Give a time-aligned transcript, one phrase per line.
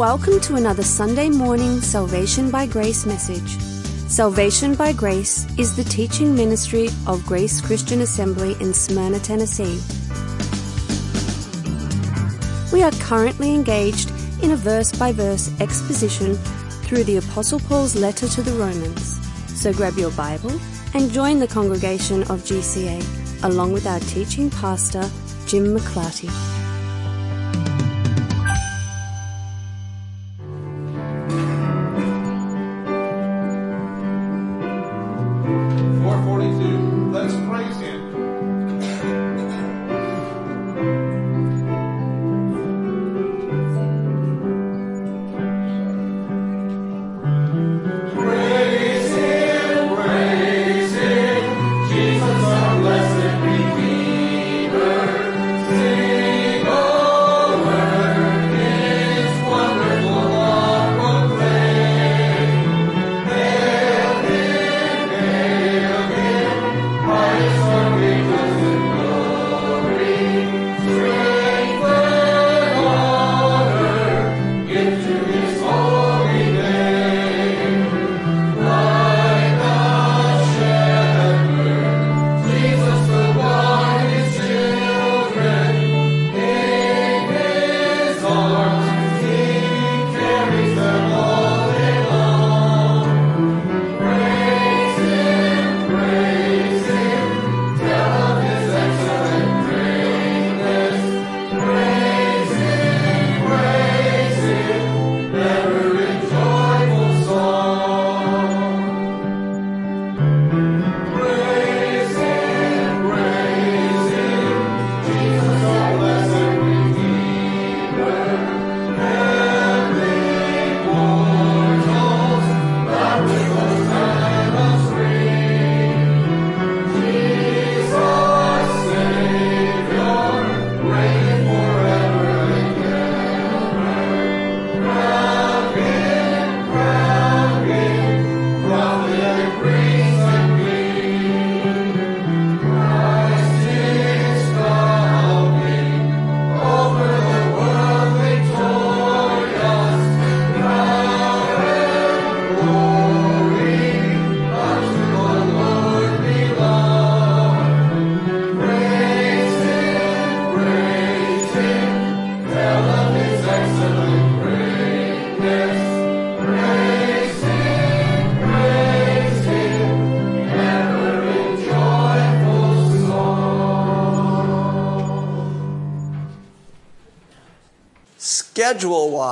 [0.00, 3.60] Welcome to another Sunday morning Salvation by Grace message.
[4.08, 9.78] Salvation by Grace is the teaching ministry of Grace Christian Assembly in Smyrna, Tennessee.
[12.72, 14.10] We are currently engaged
[14.42, 16.34] in a verse by verse exposition
[16.84, 19.20] through the Apostle Paul's letter to the Romans.
[19.48, 20.58] So grab your Bible
[20.94, 25.02] and join the congregation of GCA along with our teaching pastor,
[25.46, 26.59] Jim McClarty.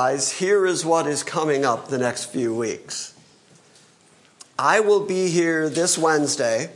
[0.08, 3.12] Wise, here is what is coming up the next few weeks.
[4.58, 6.70] I will be here this Wednesday,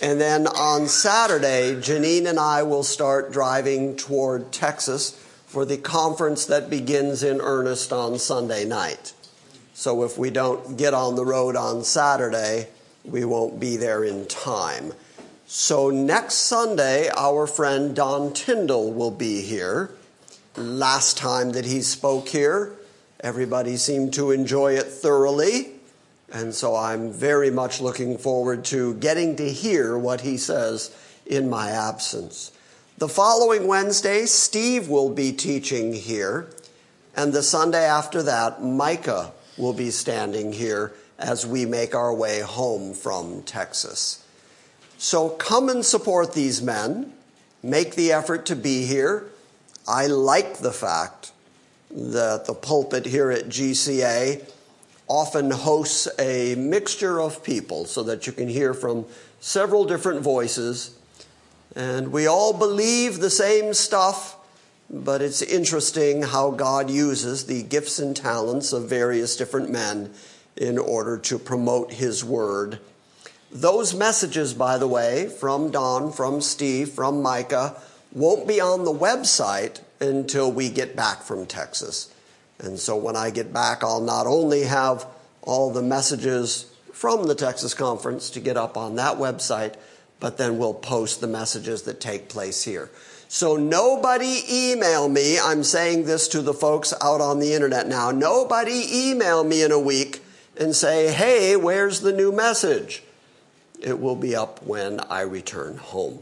[0.00, 6.46] and then on Saturday, Janine and I will start driving toward Texas for the conference
[6.46, 9.12] that begins in earnest on Sunday night.
[9.74, 12.68] So if we don't get on the road on Saturday,
[13.04, 14.92] we won't be there in time.
[15.48, 19.90] So next Sunday, our friend Don Tyndall will be here
[20.56, 22.72] last time that he spoke here.
[23.20, 25.72] Everybody seemed to enjoy it thoroughly.
[26.32, 30.94] And so I'm very much looking forward to getting to hear what he says
[31.24, 32.52] in my absence.
[32.98, 36.48] The following Wednesday, Steve will be teaching here.
[37.14, 42.40] And the Sunday after that, Micah will be standing here as we make our way
[42.40, 44.24] home from Texas.
[44.98, 47.12] So come and support these men.
[47.62, 49.28] Make the effort to be here.
[49.88, 51.32] I like the fact
[51.90, 54.44] that the pulpit here at GCA
[55.08, 59.06] often hosts a mixture of people so that you can hear from
[59.40, 60.98] several different voices.
[61.76, 64.36] And we all believe the same stuff,
[64.90, 70.12] but it's interesting how God uses the gifts and talents of various different men
[70.56, 72.80] in order to promote His Word.
[73.52, 77.80] Those messages, by the way, from Don, from Steve, from Micah,
[78.16, 82.12] won't be on the website until we get back from Texas.
[82.58, 85.06] And so when I get back, I'll not only have
[85.42, 89.74] all the messages from the Texas conference to get up on that website,
[90.18, 92.90] but then we'll post the messages that take place here.
[93.28, 95.38] So nobody email me.
[95.38, 98.12] I'm saying this to the folks out on the internet now.
[98.12, 100.22] Nobody email me in a week
[100.58, 103.02] and say, hey, where's the new message?
[103.78, 106.20] It will be up when I return home.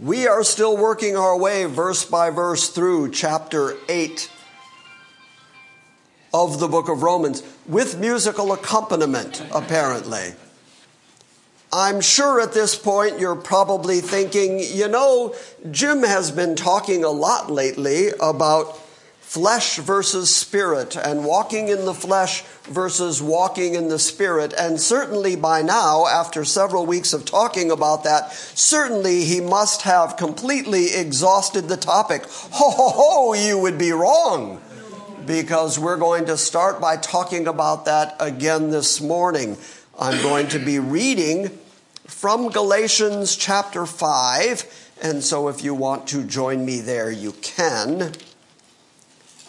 [0.00, 4.28] We are still working our way verse by verse through chapter 8
[6.32, 10.34] of the book of Romans with musical accompaniment, apparently.
[11.72, 15.32] I'm sure at this point you're probably thinking, you know,
[15.70, 18.76] Jim has been talking a lot lately about
[19.34, 24.54] flesh versus spirit and walking in the flesh versus walking in the spirit.
[24.56, 30.16] And certainly by now, after several weeks of talking about that, certainly he must have
[30.16, 32.22] completely exhausted the topic.
[32.52, 34.62] Ho, ho, ho, you would be wrong
[35.26, 39.56] because we're going to start by talking about that again this morning.
[39.98, 41.50] I'm going to be reading
[42.06, 44.92] from Galatians chapter 5.
[45.02, 48.12] And so if you want to join me there, you can.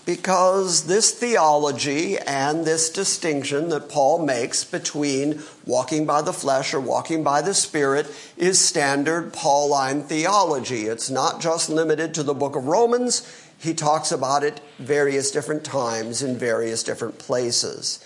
[0.05, 6.79] Because this theology and this distinction that Paul makes between walking by the flesh or
[6.79, 8.05] walking by the Spirit
[8.37, 10.83] is standard Pauline theology.
[10.83, 15.63] It's not just limited to the book of Romans, he talks about it various different
[15.63, 18.03] times in various different places.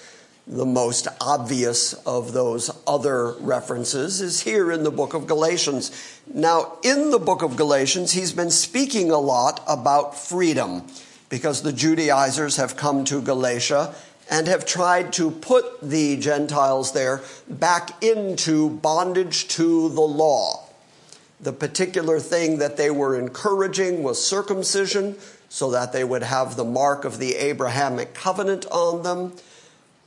[0.47, 5.91] The most obvious of those other references is here in the book of Galatians.
[6.33, 10.87] Now, in the book of Galatians, he's been speaking a lot about freedom
[11.29, 13.93] because the Judaizers have come to Galatia
[14.29, 20.65] and have tried to put the Gentiles there back into bondage to the law.
[21.41, 25.15] The particular thing that they were encouraging was circumcision
[25.47, 29.33] so that they would have the mark of the Abrahamic covenant on them.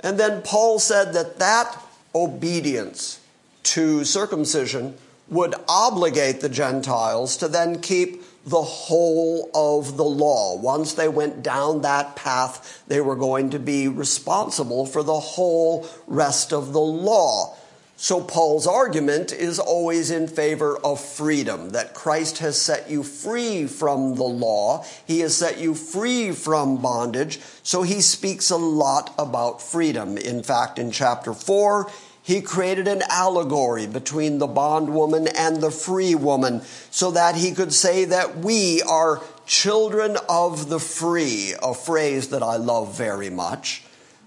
[0.01, 1.77] And then Paul said that that
[2.15, 3.19] obedience
[3.65, 4.97] to circumcision
[5.29, 10.57] would obligate the Gentiles to then keep the whole of the law.
[10.57, 15.89] Once they went down that path, they were going to be responsible for the whole
[16.07, 17.57] rest of the law.
[17.97, 23.69] So Paul's argument is always in favor of freedom, that Christ has set you free
[23.69, 24.85] from the law.
[25.07, 27.39] He has set you free from bondage.
[27.63, 30.19] So he speaks a lot about freedom.
[30.19, 31.89] In fact, in chapter 4,
[32.23, 37.73] he created an allegory between the bondwoman and the free woman so that he could
[37.73, 43.83] say that we are children of the free, a phrase that I love very much.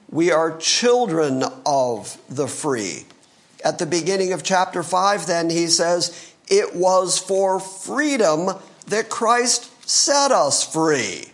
[0.09, 3.05] We are children of the free.
[3.63, 8.51] At the beginning of chapter 5, then, he says, It was for freedom
[8.87, 11.25] that Christ set us free.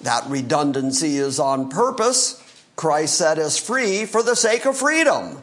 [0.00, 2.42] That redundancy is on purpose.
[2.74, 5.42] Christ set us free for the sake of freedom,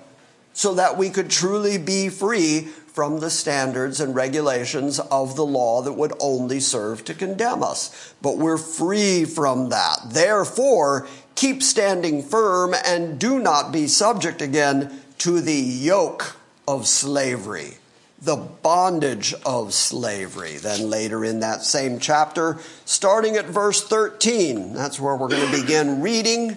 [0.56, 5.82] so that we could truly be free from the standards and regulations of the law
[5.82, 8.14] that would only serve to condemn us.
[8.22, 9.98] But we're free from that.
[10.08, 11.06] Therefore,
[11.36, 17.74] keep standing firm and do not be subject again to the yoke of slavery,
[18.22, 20.56] the bondage of slavery.
[20.56, 25.62] Then later in that same chapter, starting at verse 13, that's where we're going to
[25.62, 26.56] begin reading.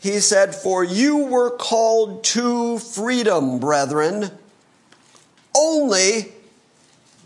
[0.00, 4.30] He said, For you were called to freedom, brethren.
[5.54, 6.32] Only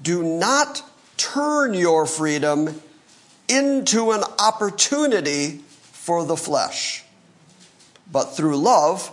[0.03, 0.83] do not
[1.17, 2.83] turn your freedom
[3.49, 7.05] into an opportunity for the flesh,
[8.11, 9.13] but through love,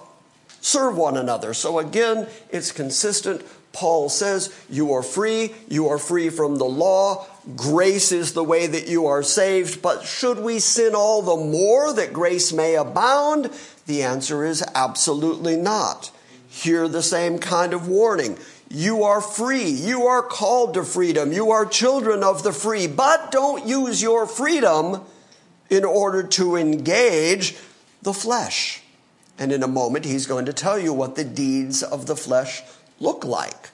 [0.60, 1.54] serve one another.
[1.54, 3.44] So again, it's consistent.
[3.74, 7.28] Paul says, You are free, you are free from the law.
[7.56, 11.92] Grace is the way that you are saved, but should we sin all the more
[11.94, 13.50] that grace may abound?
[13.88, 16.12] The answer is absolutely not.
[16.48, 18.38] Hear the same kind of warning.
[18.70, 19.70] You are free.
[19.70, 21.34] You are called to freedom.
[21.34, 25.02] You are children of the free, but don't use your freedom
[25.70, 27.58] in order to engage
[28.02, 28.82] the flesh.
[29.40, 32.62] And in a moment, he's going to tell you what the deeds of the flesh
[33.00, 33.70] look like.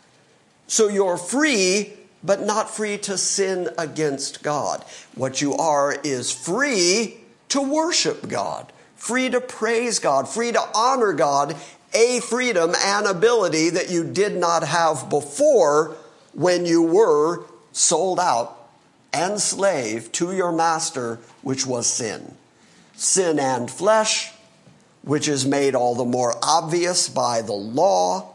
[0.68, 1.94] So you're free,
[2.24, 4.84] but not free to sin against God.
[5.16, 7.18] What you are is free
[7.50, 11.56] to worship God, free to praise God, free to honor God,
[11.94, 15.96] a freedom and ability that you did not have before
[16.34, 18.70] when you were sold out
[19.14, 22.36] and slave to your master, which was sin.
[22.96, 24.32] Sin and flesh,
[25.02, 28.34] which is made all the more obvious by the law,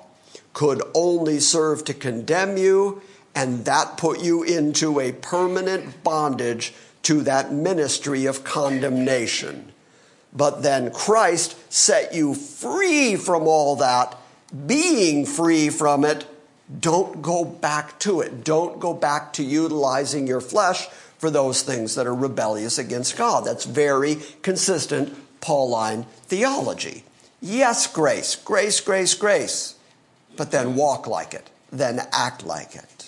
[0.52, 3.02] could only serve to condemn you,
[3.34, 9.72] and that put you into a permanent bondage to that ministry of condemnation.
[10.32, 14.16] But then Christ set you free from all that.
[14.66, 16.26] Being free from it,
[16.80, 18.44] don't go back to it.
[18.44, 23.44] Don't go back to utilizing your flesh for those things that are rebellious against God.
[23.44, 27.04] That's very consistent Pauline theology.
[27.40, 29.74] Yes, grace, grace, grace, grace,
[30.36, 33.01] but then walk like it, then act like it.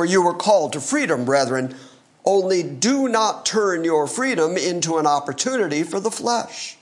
[0.00, 1.76] For you were called to freedom, brethren.
[2.24, 6.78] Only do not turn your freedom into an opportunity for the flesh,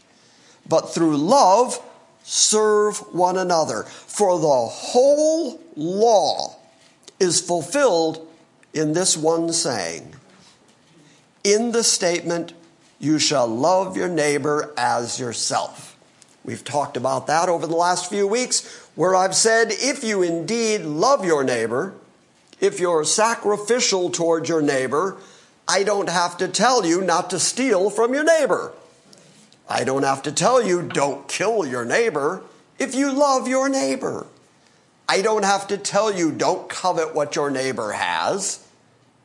[0.68, 1.80] but through love,
[2.22, 3.82] serve one another.
[3.82, 6.58] For the whole law
[7.18, 8.24] is fulfilled
[8.72, 10.14] in this one saying
[11.42, 12.52] in the statement,
[13.00, 15.96] You shall love your neighbor as yourself.
[16.44, 20.82] We've talked about that over the last few weeks, where I've said, If you indeed
[20.82, 21.94] love your neighbor,
[22.60, 25.16] if you're sacrificial towards your neighbor,
[25.66, 28.72] I don't have to tell you not to steal from your neighbor.
[29.68, 32.42] I don't have to tell you don't kill your neighbor
[32.78, 34.26] if you love your neighbor.
[35.08, 38.66] I don't have to tell you don't covet what your neighbor has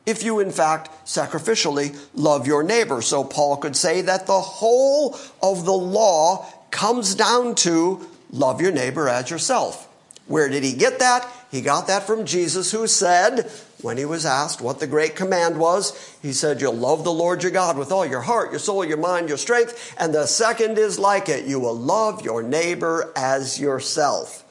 [0.06, 3.00] if you in fact sacrificially love your neighbor.
[3.00, 8.72] So Paul could say that the whole of the law comes down to love your
[8.72, 9.88] neighbor as yourself.
[10.26, 11.30] Where did he get that?
[11.54, 13.48] He got that from Jesus, who said,
[13.80, 17.44] when he was asked what the great command was, he said, You'll love the Lord
[17.44, 19.94] your God with all your heart, your soul, your mind, your strength.
[19.96, 24.42] And the second is like it you will love your neighbor as yourself.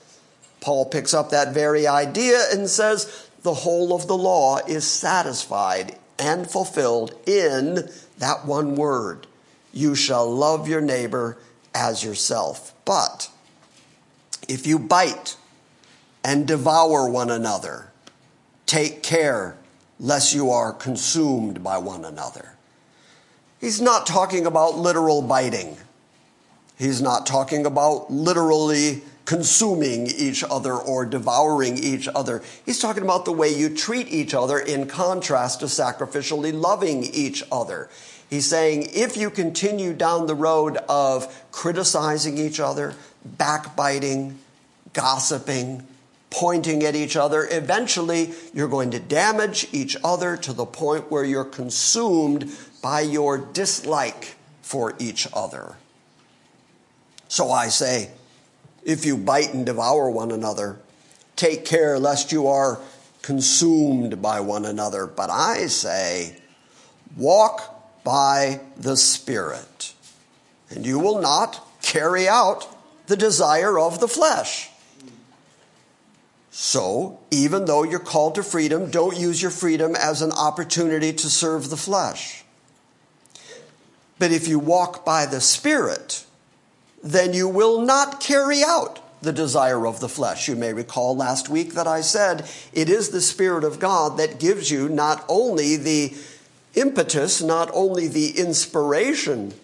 [0.62, 5.98] Paul picks up that very idea and says, The whole of the law is satisfied
[6.18, 9.28] and fulfilled in that one word
[9.74, 11.38] you shall love your neighbor
[11.76, 12.74] as yourself.
[12.86, 13.30] But
[14.48, 15.36] if you bite
[16.24, 17.94] and devour one another,
[18.65, 19.56] Take care
[20.00, 22.56] lest you are consumed by one another.
[23.62, 25.77] He's not talking about literal biting.
[26.77, 32.42] He's not talking about literally consuming each other or devouring each other.
[32.65, 37.44] He's talking about the way you treat each other in contrast to sacrificially loving each
[37.51, 37.89] other.
[38.30, 44.39] He's saying if you continue down the road of criticizing each other, backbiting,
[44.94, 45.86] gossiping,
[46.34, 51.24] pointing at each other, eventually you're going to damage each other to the point where
[51.24, 55.75] you're consumed by your dislike for each other.
[57.28, 58.10] So I say,
[58.84, 60.80] if you bite and devour one another,
[61.36, 62.80] take care lest you are
[63.22, 65.06] consumed by one another.
[65.06, 66.38] But I say,
[67.16, 69.94] walk by the Spirit,
[70.72, 72.68] and you will not carry out
[73.06, 74.72] the desire of the flesh.
[76.56, 81.28] So, even though you're called to freedom, don't use your freedom as an opportunity to
[81.28, 82.46] serve the flesh.
[84.20, 86.24] But if you walk by the Spirit,
[87.04, 90.48] then you will not carry out the desire of the flesh.
[90.48, 94.40] You may recall last week that I said it is the Spirit of God that
[94.40, 96.16] gives you not only the
[96.76, 99.56] impetus, not only the inspiration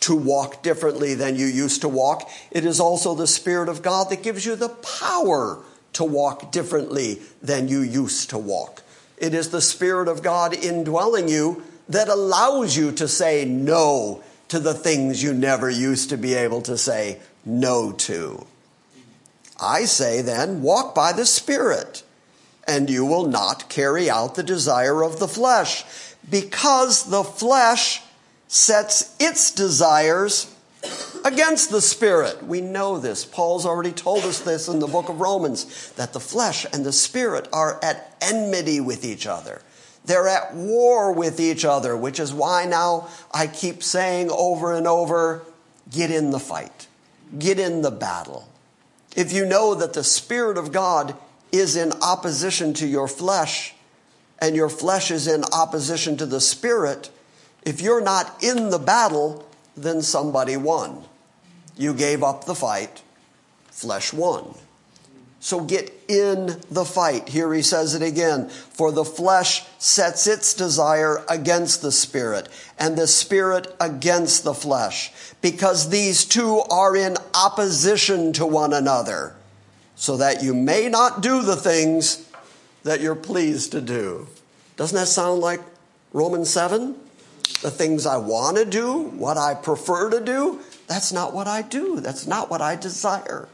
[0.00, 4.10] to walk differently than you used to walk, it is also the Spirit of God
[4.10, 5.62] that gives you the power
[5.94, 8.82] to walk differently than you used to walk.
[9.18, 14.58] It is the Spirit of God indwelling you that allows you to say no to
[14.58, 18.46] the things you never used to be able to say no to.
[19.60, 22.02] I say then, walk by the Spirit,
[22.66, 25.84] and you will not carry out the desire of the flesh,
[26.28, 28.02] because the flesh
[28.48, 30.51] sets its desires
[31.24, 32.42] against the spirit.
[32.44, 33.24] We know this.
[33.24, 36.92] Paul's already told us this in the book of Romans that the flesh and the
[36.92, 39.62] spirit are at enmity with each other.
[40.04, 44.86] They're at war with each other, which is why now I keep saying over and
[44.86, 45.44] over
[45.90, 46.88] get in the fight,
[47.38, 48.48] get in the battle.
[49.14, 51.14] If you know that the Spirit of God
[51.52, 53.74] is in opposition to your flesh,
[54.40, 57.10] and your flesh is in opposition to the Spirit,
[57.64, 61.04] if you're not in the battle, then somebody won.
[61.76, 63.02] You gave up the fight,
[63.70, 64.54] flesh won.
[65.40, 67.28] So get in the fight.
[67.28, 68.48] Here he says it again.
[68.48, 72.48] For the flesh sets its desire against the spirit,
[72.78, 75.10] and the spirit against the flesh,
[75.40, 79.34] because these two are in opposition to one another,
[79.96, 82.28] so that you may not do the things
[82.84, 84.28] that you're pleased to do.
[84.76, 85.60] Doesn't that sound like
[86.12, 86.96] Romans 7?
[87.62, 90.60] the things I want to do, what I prefer to do,
[90.92, 92.00] that's not what I do.
[92.00, 93.48] That's not what I desire.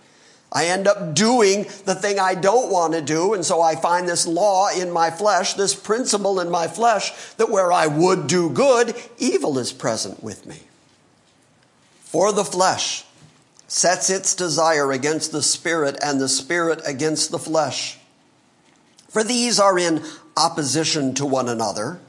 [0.51, 4.09] I end up doing the thing I don't want to do, and so I find
[4.09, 8.51] this law in my flesh, this principle in my flesh, that where I would do
[8.51, 10.63] good, evil is present with me.
[12.01, 13.05] For the flesh
[13.69, 17.99] sets its desire against the spirit, and the spirit against the flesh.
[19.09, 20.03] For these are in
[20.37, 22.01] opposition to one another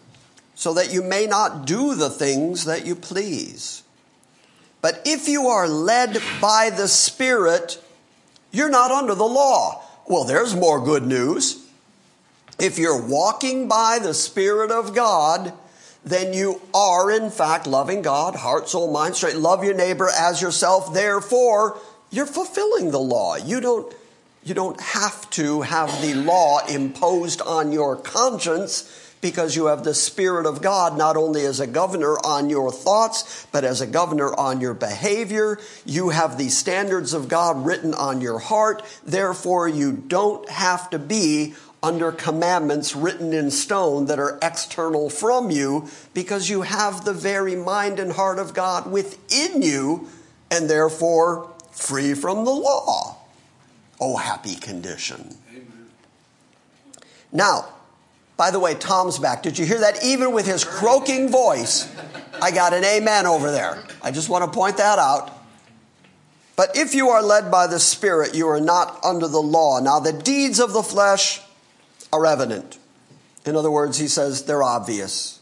[0.56, 3.84] so that you may not do the things that you please.
[4.82, 7.84] But if you are led by the Spirit,
[8.52, 9.84] you're not under the law.
[10.08, 11.66] Well, there's more good news.
[12.60, 15.54] If you're walking by the Spirit of God,
[16.04, 19.36] then you are in fact loving God, heart, soul, mind, straight.
[19.36, 20.94] Love your neighbor as yourself.
[20.94, 21.78] Therefore,
[22.10, 23.36] you're fulfilling the law.
[23.36, 23.94] You don't,
[24.44, 29.94] you don't have to have the law imposed on your conscience because you have the
[29.94, 34.34] Spirit of God not only as a governor on your thoughts, but as a governor
[34.34, 35.60] on your behavior.
[35.86, 38.84] You have the standards of God written on your heart.
[39.06, 45.50] Therefore, you don't have to be under commandments written in stone that are external from
[45.50, 50.10] you because you have the very mind and heart of God within you
[50.52, 53.18] and therefore free from the law.
[54.02, 55.36] Oh, happy condition.
[55.52, 55.90] Amen.
[57.32, 57.70] Now,
[58.40, 59.44] by the way, Tom's back.
[59.44, 60.02] Did you hear that?
[60.02, 61.94] Even with his croaking voice,
[62.42, 63.84] I got an amen over there.
[64.02, 65.30] I just want to point that out.
[66.56, 69.82] But if you are led by the Spirit, you are not under the law.
[69.82, 71.42] Now, the deeds of the flesh
[72.14, 72.78] are evident.
[73.44, 75.42] In other words, he says they're obvious.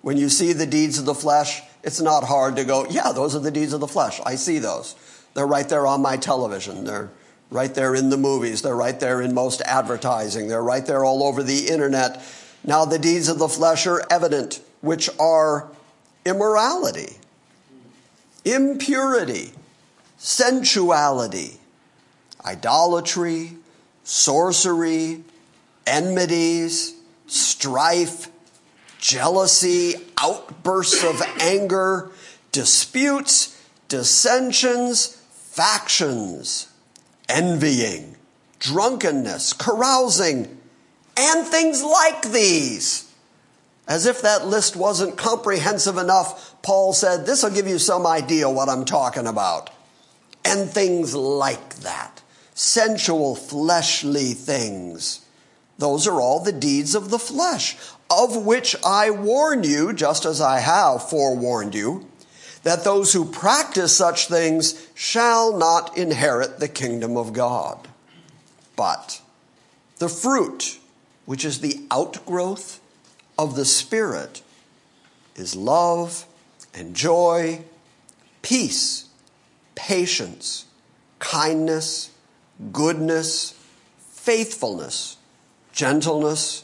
[0.00, 3.36] When you see the deeds of the flesh, it's not hard to go, yeah, those
[3.36, 4.20] are the deeds of the flesh.
[4.26, 4.96] I see those.
[5.34, 6.86] They're right there on my television.
[6.86, 7.10] They're
[7.52, 8.62] right there in the movies.
[8.62, 10.48] They're right there in most advertising.
[10.48, 12.22] They're right there all over the internet.
[12.64, 15.68] Now, the deeds of the flesh are evident, which are
[16.24, 17.16] immorality,
[18.44, 19.52] impurity,
[20.16, 21.58] sensuality,
[22.44, 23.56] idolatry,
[24.04, 25.22] sorcery,
[25.86, 26.94] enmities,
[27.26, 28.28] strife,
[28.98, 32.10] jealousy, outbursts of anger,
[32.52, 36.71] disputes, dissensions, factions
[37.28, 38.16] envying,
[38.58, 40.58] drunkenness, carousing,
[41.16, 43.12] and things like these.
[43.88, 48.48] As if that list wasn't comprehensive enough, Paul said, This will give you some idea
[48.48, 49.70] what I'm talking about.
[50.44, 52.22] And things like that.
[52.54, 55.20] Sensual, fleshly things.
[55.78, 57.76] Those are all the deeds of the flesh,
[58.08, 62.06] of which I warn you, just as I have forewarned you
[62.62, 67.88] that those who practice such things shall not inherit the kingdom of God.
[68.76, 69.20] But
[69.98, 70.78] the fruit,
[71.26, 72.78] which is the outgrowth
[73.36, 74.42] of the Spirit,
[75.34, 76.24] is love
[76.72, 77.64] and joy,
[78.42, 79.08] peace,
[79.74, 80.66] patience,
[81.18, 82.12] kindness,
[82.70, 83.58] goodness,
[83.98, 85.16] faithfulness,
[85.72, 86.62] gentleness,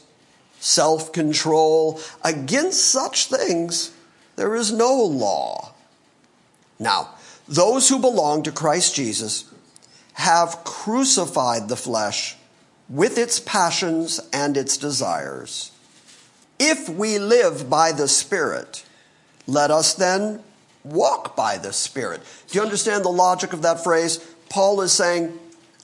[0.61, 1.99] self control.
[2.23, 3.91] Against such things
[4.37, 5.73] there is no law.
[6.79, 7.15] Now,
[7.49, 9.45] those who belong to Christ Jesus
[10.13, 12.37] have crucified the flesh
[12.87, 15.71] with its passions and its desires.
[16.59, 18.85] If we live by the Spirit,
[19.47, 20.43] let us then
[20.83, 22.21] walk by the Spirit.
[22.47, 24.17] Do you understand the logic of that phrase?
[24.49, 25.37] Paul is saying,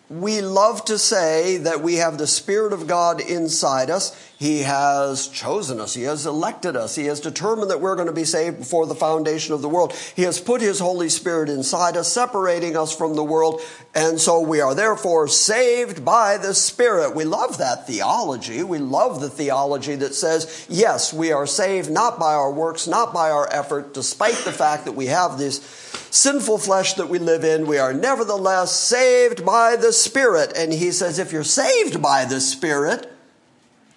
[0.10, 4.16] we love to say that we have the Spirit of God inside us.
[4.38, 5.94] He has chosen us.
[5.94, 6.96] He has elected us.
[6.96, 9.94] He has determined that we're going to be saved before the foundation of the world.
[10.16, 13.62] He has put His Holy Spirit inside us, separating us from the world.
[13.96, 17.16] And so we are therefore saved by the Spirit.
[17.16, 18.62] We love that theology.
[18.62, 23.14] We love the theology that says, yes, we are saved not by our works, not
[23.14, 25.85] by our effort, despite the fact that we have this
[26.16, 27.68] sinful flesh that we live in.
[27.68, 30.54] We are nevertheless saved by the Spirit.
[30.56, 33.12] And he says, if you're saved by the Spirit,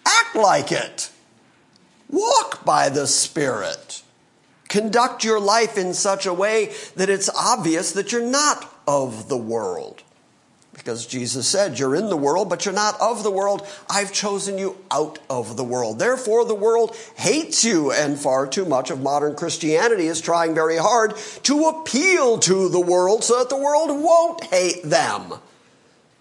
[0.09, 1.11] Act like it.
[2.09, 4.02] Walk by the Spirit.
[4.68, 9.37] Conduct your life in such a way that it's obvious that you're not of the
[9.37, 10.02] world.
[10.88, 13.66] Because Jesus said, You're in the world, but you're not of the world.
[13.90, 15.98] I've chosen you out of the world.
[15.98, 17.92] Therefore, the world hates you.
[17.92, 22.81] And far too much of modern Christianity is trying very hard to appeal to the
[22.81, 25.35] world so that the world won't hate them.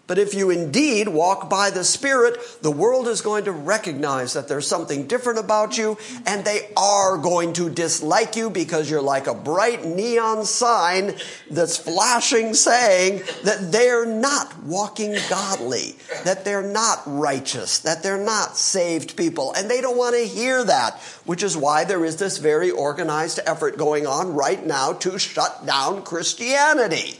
[0.07, 4.47] But if you indeed walk by the Spirit, the world is going to recognize that
[4.47, 9.27] there's something different about you, and they are going to dislike you because you're like
[9.27, 11.13] a bright neon sign
[11.51, 18.55] that's flashing saying that they're not walking godly, that they're not righteous, that they're not
[18.55, 22.37] saved people, and they don't want to hear that, which is why there is this
[22.37, 27.19] very organized effort going on right now to shut down Christianity.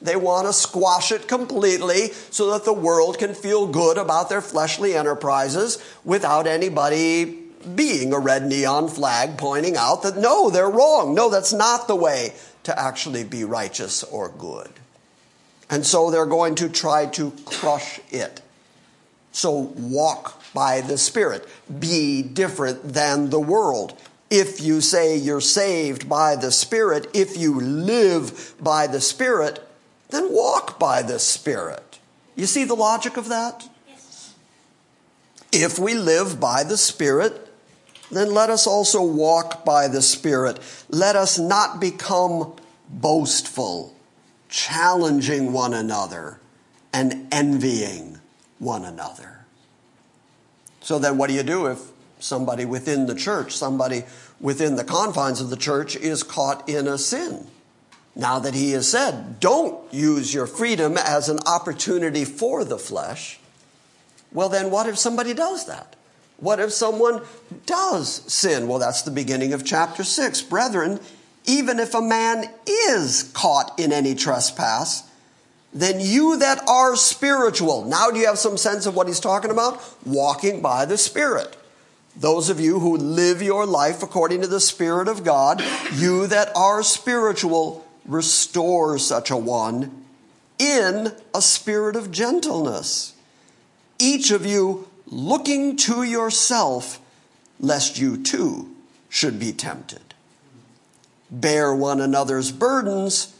[0.00, 4.40] They want to squash it completely so that the world can feel good about their
[4.40, 11.14] fleshly enterprises without anybody being a red neon flag pointing out that no, they're wrong.
[11.14, 12.32] No, that's not the way
[12.62, 14.70] to actually be righteous or good.
[15.70, 18.40] And so they're going to try to crush it.
[19.32, 21.46] So walk by the Spirit.
[21.78, 23.98] Be different than the world.
[24.30, 29.66] If you say you're saved by the Spirit, if you live by the Spirit,
[30.10, 31.98] then walk by the Spirit.
[32.34, 33.68] You see the logic of that?
[33.88, 34.34] Yes.
[35.52, 37.48] If we live by the Spirit,
[38.10, 40.58] then let us also walk by the Spirit.
[40.88, 42.54] Let us not become
[42.88, 43.94] boastful,
[44.48, 46.40] challenging one another,
[46.92, 48.18] and envying
[48.58, 49.44] one another.
[50.80, 51.80] So then, what do you do if
[52.18, 54.04] somebody within the church, somebody
[54.40, 57.46] within the confines of the church, is caught in a sin?
[58.18, 63.38] Now that he has said, don't use your freedom as an opportunity for the flesh,
[64.32, 65.94] well, then what if somebody does that?
[66.38, 67.22] What if someone
[67.64, 68.68] does sin?
[68.68, 70.42] Well, that's the beginning of chapter 6.
[70.42, 71.00] Brethren,
[71.46, 75.04] even if a man is caught in any trespass,
[75.72, 77.84] then you that are spiritual.
[77.84, 79.80] Now, do you have some sense of what he's talking about?
[80.04, 81.56] Walking by the Spirit.
[82.16, 85.62] Those of you who live your life according to the Spirit of God,
[85.94, 90.04] you that are spiritual, restore such a one
[90.58, 93.14] in a spirit of gentleness.
[94.00, 97.00] Each of you looking to yourself,
[97.60, 98.74] lest you too
[99.08, 100.14] should be tempted.
[101.30, 103.34] Bear one another's burdens,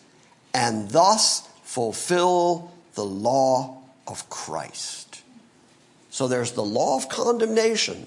[0.53, 5.23] and thus fulfill the law of Christ.
[6.11, 8.07] So there's the law of condemnation.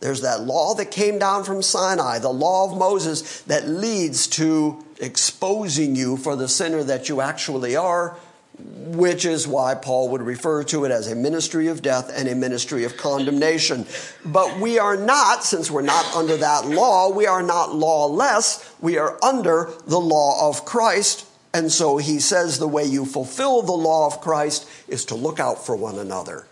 [0.00, 4.84] There's that law that came down from Sinai, the law of Moses that leads to
[5.00, 8.16] exposing you for the sinner that you actually are
[8.62, 12.34] which is why Paul would refer to it as a ministry of death and a
[12.34, 13.86] ministry of condemnation.
[14.24, 18.74] But we are not, since we're not under that law, we are not lawless.
[18.80, 21.26] We are under the law of Christ.
[21.52, 25.40] And so he says the way you fulfill the law of Christ is to look
[25.40, 26.46] out for one another,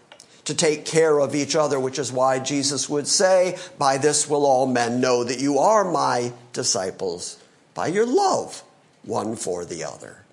[0.44, 4.46] to take care of each other, which is why Jesus would say, By this will
[4.46, 7.38] all men know that you are my disciples,
[7.79, 8.64] by your love
[9.05, 10.25] one for the other.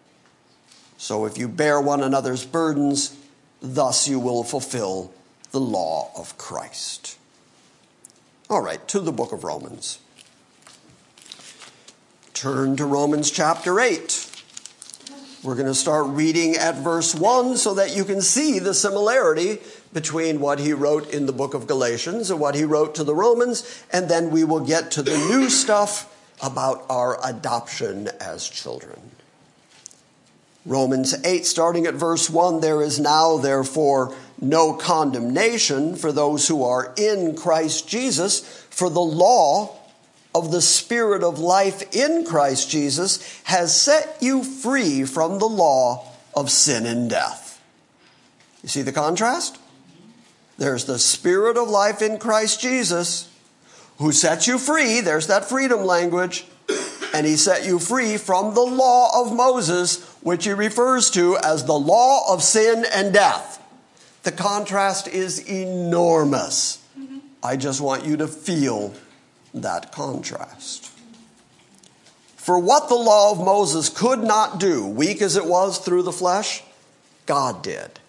[0.98, 3.16] So if you bear one another's burdens,
[3.62, 5.14] thus you will fulfill
[5.52, 7.20] the law of Christ.
[8.50, 10.00] All right, to the book of Romans.
[12.34, 14.32] Turn to Romans chapter 8.
[15.44, 19.60] We're going to start reading at verse 1 so that you can see the similarity
[19.94, 23.14] between what he wrote in the book of Galatians and what he wrote to the
[23.14, 29.00] Romans, and then we will get to the new stuff about our adoption as children.
[30.65, 36.63] Romans 8, starting at verse 1, there is now, therefore, no condemnation for those who
[36.63, 39.78] are in Christ Jesus, for the law
[40.34, 46.12] of the Spirit of life in Christ Jesus has set you free from the law
[46.34, 47.62] of sin and death.
[48.63, 49.60] You see the contrast?
[50.58, 53.30] There's the Spirit of life in Christ Jesus
[53.98, 55.02] who sets you free.
[55.02, 56.46] There's that freedom language
[57.16, 61.64] and he set you free from the law of Moses, which he refers to as
[61.64, 63.62] the law of sin and death.
[64.24, 66.84] The contrast is enormous.
[67.42, 68.94] I just want you to feel
[69.54, 70.92] that contrast.
[72.36, 76.12] For what the law of Moses could not do, weak as it was through the
[76.12, 76.64] flesh,
[77.26, 78.00] God did,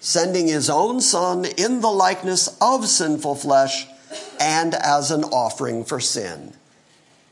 [0.00, 3.86] sending his own Son in the likeness of sinful flesh
[4.40, 6.54] and as an offering for sin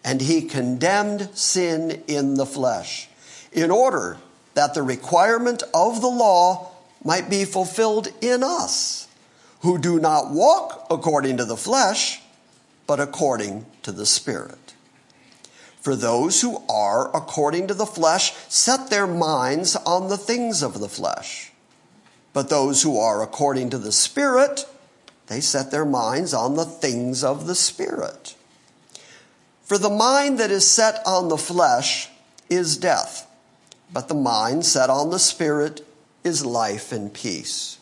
[0.07, 3.09] and he condemned sin in the flesh,
[3.53, 4.19] in order
[4.55, 6.71] that the requirement of the law
[7.03, 9.09] might be fulfilled in us,
[9.61, 12.23] who do not walk according to the flesh,
[12.87, 14.75] but according to the Spirit.
[15.81, 20.79] For those who are according to the flesh set their minds on the things of
[20.79, 21.51] the flesh.
[22.33, 24.67] But those who are according to the Spirit,
[25.27, 28.35] they set their minds on the things of the Spirit.
[29.67, 32.09] For the mind that is set on the flesh
[32.49, 33.27] is death,
[33.93, 35.85] but the mind set on the spirit
[36.23, 37.79] is life and peace.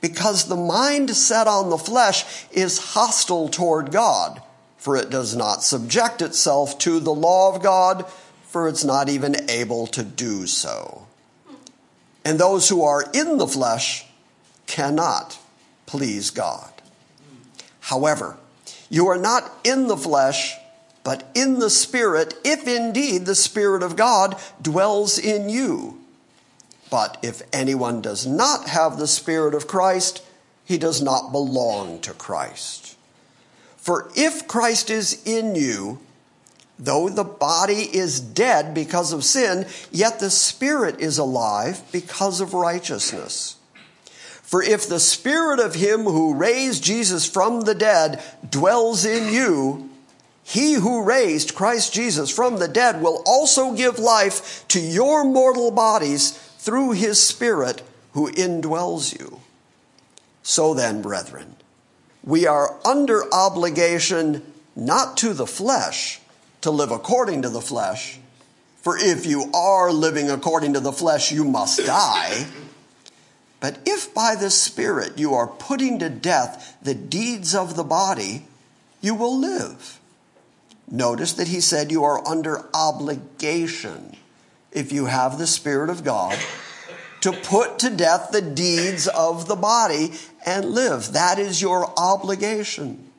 [0.00, 4.42] Because the mind set on the flesh is hostile toward God,
[4.76, 8.04] for it does not subject itself to the law of God,
[8.48, 11.06] for it's not even able to do so.
[12.24, 14.04] And those who are in the flesh
[14.66, 15.38] cannot
[15.92, 16.72] please God.
[17.80, 18.38] However,
[18.88, 20.56] you are not in the flesh
[21.04, 25.98] but in the Spirit, if indeed the Spirit of God dwells in you.
[26.90, 30.22] But if anyone does not have the Spirit of Christ,
[30.64, 32.96] he does not belong to Christ.
[33.76, 35.98] For if Christ is in you,
[36.78, 42.54] though the body is dead because of sin, yet the Spirit is alive because of
[42.54, 43.56] righteousness.
[44.52, 49.88] For if the Spirit of him who raised Jesus from the dead dwells in you,
[50.44, 55.70] he who raised Christ Jesus from the dead will also give life to your mortal
[55.70, 57.80] bodies through his Spirit
[58.12, 59.40] who indwells you.
[60.42, 61.56] So then, brethren,
[62.22, 64.42] we are under obligation
[64.76, 66.20] not to the flesh
[66.60, 68.18] to live according to the flesh.
[68.82, 72.44] For if you are living according to the flesh, you must die.
[73.62, 78.44] But if by the Spirit you are putting to death the deeds of the body,
[79.00, 80.00] you will live.
[80.90, 84.16] Notice that he said you are under obligation
[84.72, 86.36] if you have the Spirit of God
[87.20, 90.10] to put to death the deeds of the body
[90.44, 91.12] and live.
[91.12, 93.12] That is your obligation.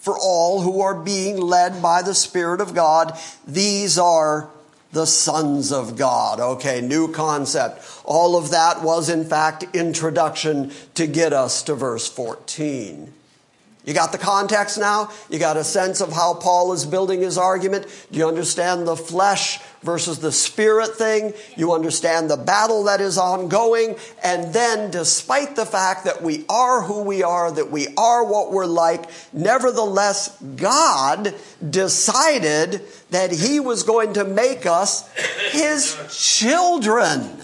[0.00, 4.50] For all who are being led by the Spirit of God, these are
[4.92, 6.40] the sons of God.
[6.40, 7.84] Okay, new concept.
[8.04, 13.12] All of that was, in fact, introduction to get us to verse 14.
[13.84, 15.10] You got the context now?
[15.30, 17.86] You got a sense of how Paul is building his argument?
[18.12, 21.32] Do you understand the flesh versus the spirit thing?
[21.56, 23.96] You understand the battle that is ongoing?
[24.22, 28.52] And then, despite the fact that we are who we are, that we are what
[28.52, 31.34] we're like, nevertheless, God
[31.68, 35.10] decided that he was going to make us
[35.52, 37.38] his children.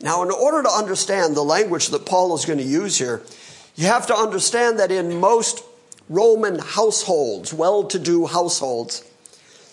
[0.00, 3.22] Now, in order to understand the language that Paul is going to use here,
[3.74, 5.64] you have to understand that in most
[6.08, 9.04] Roman households, well to do households,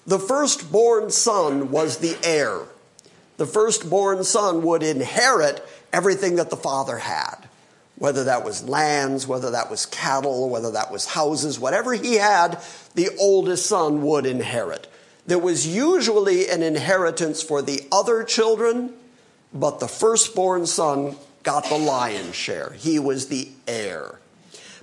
[0.07, 2.62] the firstborn son was the heir.
[3.38, 7.35] The firstborn son would inherit everything that the father had,
[7.97, 12.62] whether that was lands, whether that was cattle, whether that was houses, whatever he had,
[12.95, 14.88] the oldest son would inherit.
[15.25, 18.93] There was usually an inheritance for the other children,
[19.53, 22.71] but the firstborn son got the lion's share.
[22.73, 24.19] He was the heir.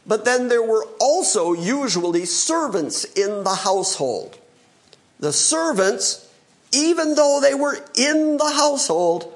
[0.07, 4.39] But then there were also usually servants in the household.
[5.19, 6.29] The servants,
[6.73, 9.33] even though they were in the household,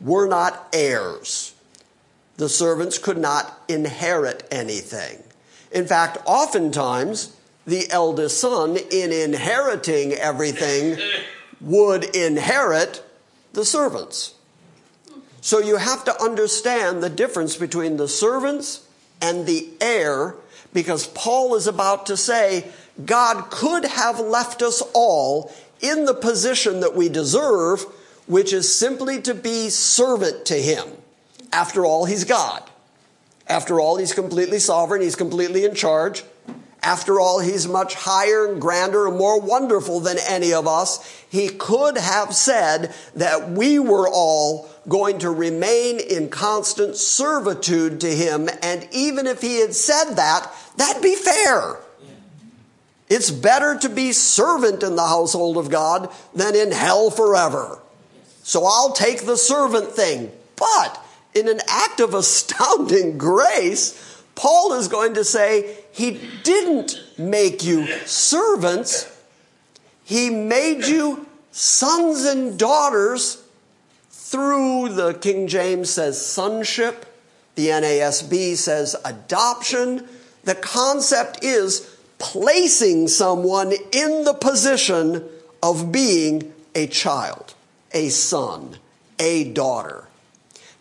[0.00, 1.54] were not heirs.
[2.36, 5.22] The servants could not inherit anything.
[5.72, 7.34] In fact, oftentimes,
[7.66, 10.96] the eldest son, in inheriting everything,
[11.60, 13.04] would inherit
[13.52, 14.34] the servants.
[15.48, 18.86] So you have to understand the difference between the servants
[19.22, 20.34] and the heir
[20.74, 22.66] because Paul is about to say
[23.02, 27.86] God could have left us all in the position that we deserve,
[28.26, 30.86] which is simply to be servant to him.
[31.50, 32.62] After all, he's God.
[33.46, 36.24] After all, he's completely sovereign, he's completely in charge.
[36.82, 41.24] After all, he's much higher and grander and more wonderful than any of us.
[41.28, 48.08] He could have said that we were all going to remain in constant servitude to
[48.08, 48.48] him.
[48.62, 51.76] And even if he had said that, that'd be fair.
[53.08, 57.78] It's better to be servant in the household of God than in hell forever.
[58.42, 60.30] So I'll take the servant thing.
[60.56, 67.64] But in an act of astounding grace, Paul is going to say he didn't make
[67.64, 69.14] you servants,
[70.04, 73.42] he made you sons and daughters
[74.30, 77.06] through the King James says sonship,
[77.54, 80.06] the NASB says adoption.
[80.44, 85.24] The concept is placing someone in the position
[85.62, 87.54] of being a child,
[87.92, 88.76] a son,
[89.18, 90.06] a daughter.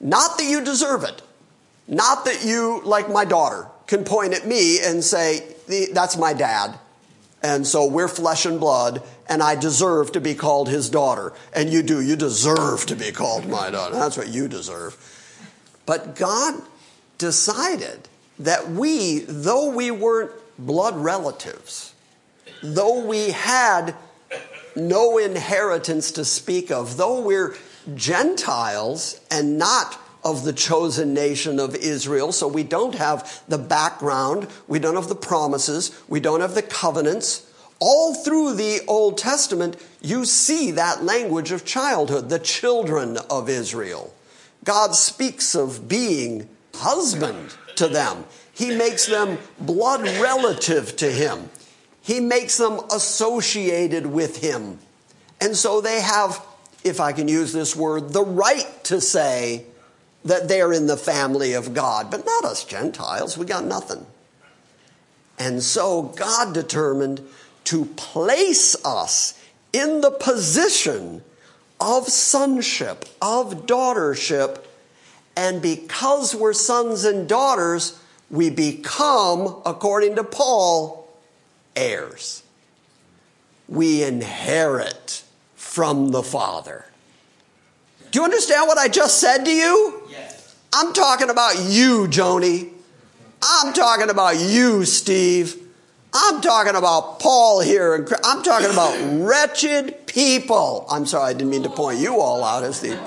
[0.02, 1.22] Not that you deserve it.
[1.88, 5.56] Not that you, like my daughter, can point at me and say,
[5.94, 6.78] that's my dad.
[7.42, 11.34] And so we're flesh and blood, and I deserve to be called his daughter.
[11.54, 12.02] And you do.
[12.02, 13.96] You deserve to be called my daughter.
[13.96, 14.96] That's what you deserve.
[15.86, 16.56] But God
[17.18, 18.08] decided
[18.40, 21.94] that we, though we weren't blood relatives,
[22.62, 23.96] though we had
[24.76, 27.56] no inheritance to speak of, though we're
[27.96, 34.48] Gentiles and not of the chosen nation of Israel, so we don't have the background,
[34.68, 37.47] we don't have the promises, we don't have the covenants,
[37.80, 44.13] all through the Old Testament, you see that language of childhood, the children of Israel.
[44.63, 48.26] God speaks of being husband to them.
[48.54, 51.50] He makes them blood relative to him.
[52.02, 54.80] He makes them associated with him.
[55.40, 56.44] And so they have,
[56.84, 59.66] if I can use this word, the right to say
[60.26, 63.38] that they're in the family of God, but not us Gentiles.
[63.38, 64.06] We got nothing.
[65.40, 67.22] And so God determined
[67.68, 69.38] to place us
[69.74, 71.22] in the position
[71.82, 74.64] of sonship, of daughtership.
[75.36, 78.00] And because we're sons and daughters,
[78.32, 81.10] we become, according to Paul,
[81.76, 82.42] heirs.
[83.68, 85.24] We inherit
[85.56, 86.86] from the Father.
[88.12, 90.04] Do you understand what I just said to you?
[90.10, 90.56] Yes.
[90.74, 92.72] I'm talking about you, Joni.
[93.44, 95.67] I'm talking about you, Steve.
[96.20, 97.94] I'm talking about Paul here.
[97.94, 100.86] And I'm talking about wretched people.
[100.90, 102.98] I'm sorry, I didn't mean to point you all out as the.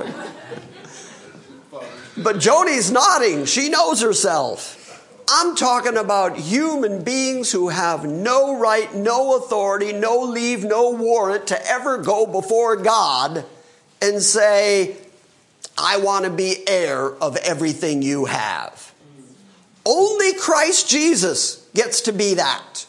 [2.16, 3.46] But Joni's nodding.
[3.46, 4.76] She knows herself.
[5.28, 11.48] I'm talking about human beings who have no right, no authority, no leave, no warrant
[11.48, 13.44] to ever go before God
[14.00, 14.96] and say,
[15.78, 18.92] I want to be heir of everything you have.
[19.84, 22.86] Only Christ Jesus gets to be that.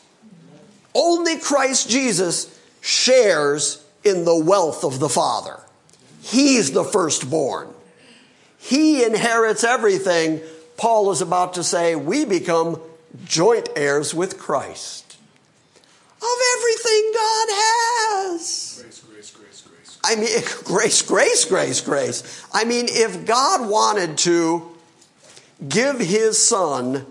[0.93, 5.59] Only Christ Jesus shares in the wealth of the Father.
[6.21, 7.69] He's the firstborn.
[8.57, 10.41] He inherits everything.
[10.77, 12.79] Paul is about to say, we become
[13.25, 15.11] joint heirs with Christ
[16.21, 18.81] of everything God has.
[18.81, 19.99] Grace, grace, grace, grace.
[20.03, 20.29] I mean,
[20.63, 22.45] grace, grace, grace, grace.
[22.53, 24.71] I mean, if God wanted to
[25.67, 27.05] give his son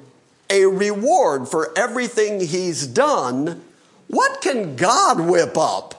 [0.49, 3.63] a reward for everything he's done,
[4.11, 5.95] what can God whip up?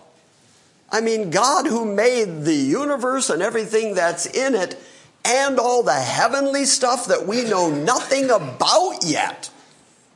[0.91, 4.77] I mean, God who made the universe and everything that's in it,
[5.23, 9.50] and all the heavenly stuff that we know nothing about yet.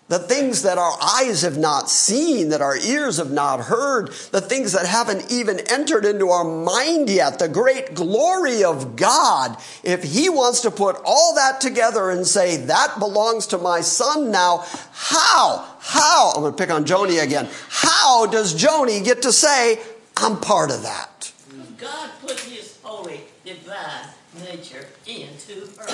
[0.08, 4.42] The things that our eyes have not seen, that our ears have not heard, the
[4.42, 9.58] things that haven't even entered into our mind yet, the great glory of God.
[9.84, 14.30] If He wants to put all that together and say, that belongs to my son
[14.30, 19.32] now, how, how, I'm going to pick on Joni again, how does Joni get to
[19.32, 19.80] say,
[20.18, 21.34] I'm part of that?
[21.80, 24.10] God put His holy, divine
[24.48, 25.88] nature into her.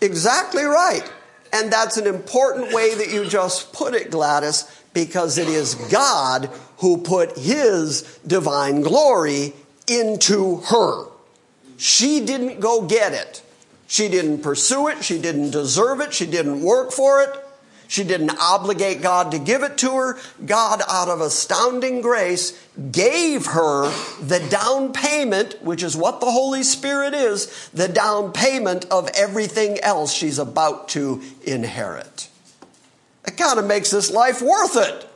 [0.00, 1.02] Exactly right.
[1.52, 6.50] And that's an important way that you just put it, Gladys, because it is God
[6.78, 9.54] who put his divine glory
[9.86, 11.06] into her.
[11.76, 13.42] She didn't go get it.
[13.86, 15.02] She didn't pursue it.
[15.02, 16.12] She didn't deserve it.
[16.12, 17.30] She didn't work for it.
[17.88, 20.18] She didn't obligate God to give it to her.
[20.44, 22.52] God, out of astounding grace,
[22.92, 28.84] gave her the down payment, which is what the Holy Spirit is, the down payment
[28.90, 32.28] of everything else she's about to inherit.
[33.26, 35.08] It kind of makes this life worth it.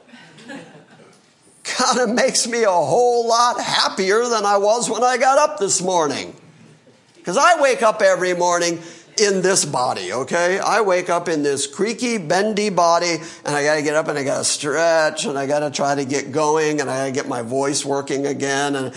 [1.65, 5.59] Kind of makes me a whole lot happier than I was when I got up
[5.59, 6.35] this morning.
[7.17, 8.81] Because I wake up every morning
[9.21, 10.59] in this body, okay?
[10.59, 14.25] I wake up in this creaky, bendy body, and I gotta get up and I
[14.25, 17.85] gotta stretch, and I gotta try to get going, and I gotta get my voice
[17.85, 18.95] working again, and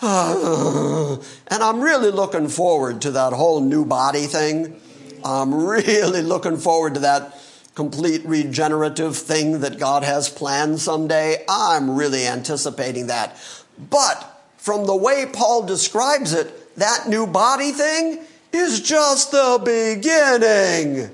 [0.00, 1.16] uh,
[1.48, 4.80] and I'm really looking forward to that whole new body thing.
[5.24, 7.38] I'm really looking forward to that
[7.74, 11.44] complete regenerative thing that God has planned someday.
[11.48, 13.36] I'm really anticipating that.
[13.78, 21.10] But from the way Paul describes it, that new body thing is just the beginning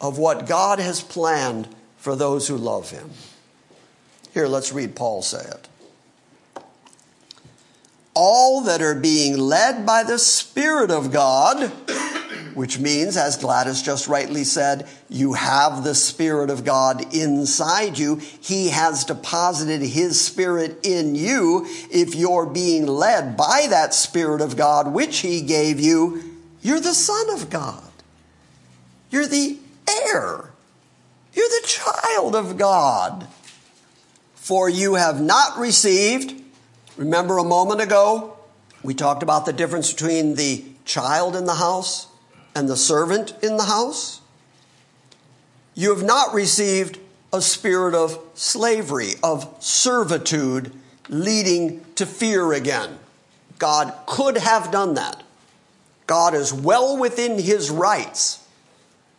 [0.00, 3.10] of what God has planned for those who love Him.
[4.32, 5.68] Here, let's read Paul say it.
[8.14, 11.70] All that are being led by the Spirit of God,
[12.54, 18.16] which means, as Gladys just rightly said, you have the Spirit of God inside you.
[18.16, 21.66] He has deposited His Spirit in you.
[21.90, 26.25] If you're being led by that Spirit of God, which He gave you,
[26.66, 27.92] you're the Son of God.
[29.08, 29.56] You're the
[29.88, 30.50] heir.
[31.32, 33.28] You're the child of God.
[34.34, 36.42] For you have not received,
[36.96, 38.36] remember a moment ago,
[38.82, 42.08] we talked about the difference between the child in the house
[42.52, 44.20] and the servant in the house.
[45.76, 46.98] You have not received
[47.32, 50.72] a spirit of slavery, of servitude,
[51.08, 52.98] leading to fear again.
[53.60, 55.22] God could have done that.
[56.06, 58.46] God is well within his rights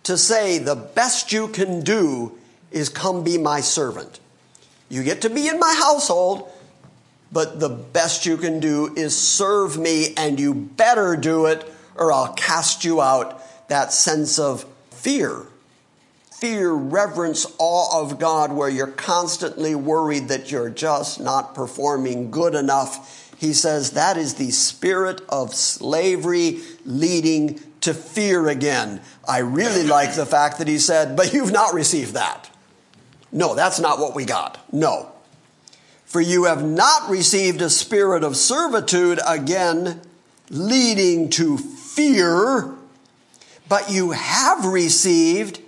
[0.04, 2.38] to say the best you can do
[2.72, 4.20] is come be my servant.
[4.90, 6.50] You get to be in my household,
[7.32, 12.14] but the best you can do is serve me, and you better do it, or
[12.14, 13.44] I'll cast you out.
[13.68, 15.44] That sense of fear.
[16.32, 22.56] Fear, reverence, awe of God, where you're constantly worried that you're just not performing good
[22.56, 29.00] enough he says that is the spirit of slavery leading to fear again.
[29.28, 32.50] I really like the fact that he said, but you've not received that.
[33.32, 34.60] No, that's not what we got.
[34.74, 35.12] No.
[36.06, 40.02] For you have not received a spirit of servitude again,
[40.50, 42.74] leading to fear,
[43.70, 45.60] but you have received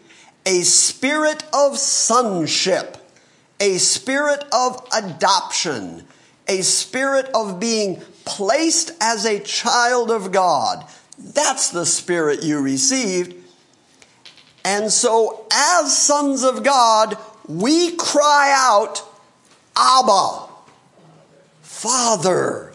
[0.45, 2.97] a spirit of sonship,
[3.59, 6.07] a spirit of adoption
[6.49, 10.85] a spirit of being placed as a child of God.
[11.17, 13.35] That's the spirit you received.
[14.65, 19.03] And so, as sons of God, we cry out,
[19.75, 20.47] Abba,
[21.61, 22.73] Father.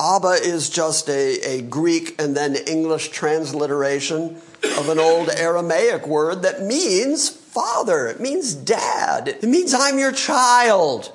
[0.00, 4.40] Abba is just a, a Greek and then English transliteration
[4.78, 8.06] of an old Aramaic word that means father.
[8.06, 9.28] It means dad.
[9.28, 11.12] It means I'm your child.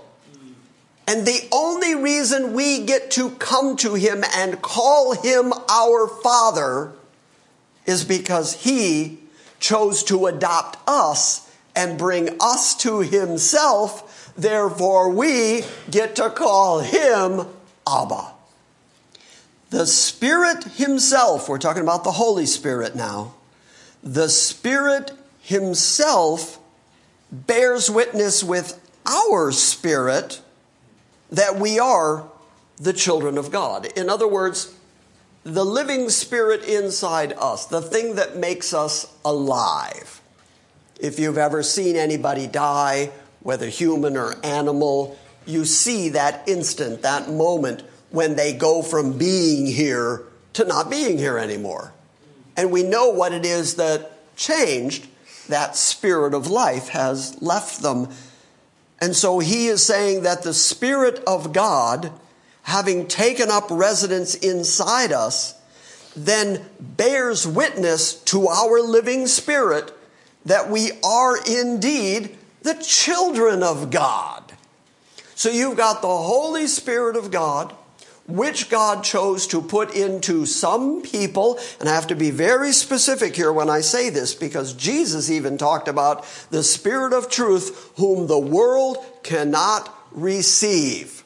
[1.07, 6.93] And the only reason we get to come to him and call him our father
[7.85, 9.19] is because he
[9.59, 14.33] chose to adopt us and bring us to himself.
[14.37, 17.47] Therefore, we get to call him
[17.87, 18.33] Abba.
[19.73, 23.33] The Spirit Himself, we're talking about the Holy Spirit now,
[24.03, 26.59] the Spirit Himself
[27.31, 30.42] bears witness with our spirit
[31.33, 32.29] that we are
[32.77, 33.87] the children of God.
[33.97, 34.73] In other words,
[35.43, 40.21] the living spirit inside us, the thing that makes us alive.
[40.99, 43.11] If you've ever seen anybody die,
[43.41, 49.65] whether human or animal, you see that instant, that moment when they go from being
[49.65, 50.23] here
[50.53, 51.93] to not being here anymore.
[52.55, 55.07] And we know what it is that changed.
[55.49, 58.09] That spirit of life has left them.
[59.03, 62.09] And so he is saying that the Spirit of God,
[62.61, 65.55] having taken up residence inside us,
[66.15, 69.91] then bears witness to our living spirit
[70.45, 74.53] that we are indeed the children of God.
[75.35, 77.75] So you've got the Holy Spirit of God
[78.27, 81.59] which God chose to put into some people.
[81.79, 85.57] And I have to be very specific here when I say this because Jesus even
[85.57, 91.23] talked about the Spirit of truth whom the world cannot receive.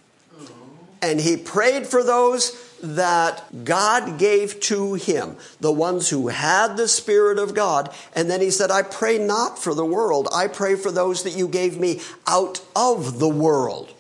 [1.02, 6.88] And he prayed for those that God gave to him, the ones who had the
[6.88, 7.94] Spirit of God.
[8.16, 11.36] And then he said, I pray not for the world, I pray for those that
[11.36, 13.94] you gave me out of the world.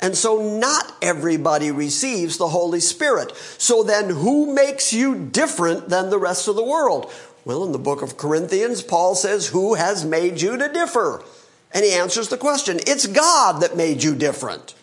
[0.00, 3.34] And so not everybody receives the Holy Spirit.
[3.58, 7.12] So then who makes you different than the rest of the world?
[7.44, 11.24] Well, in the book of Corinthians, Paul says, who has made you to differ?
[11.72, 12.78] And he answers the question.
[12.86, 14.74] It's God that made you different.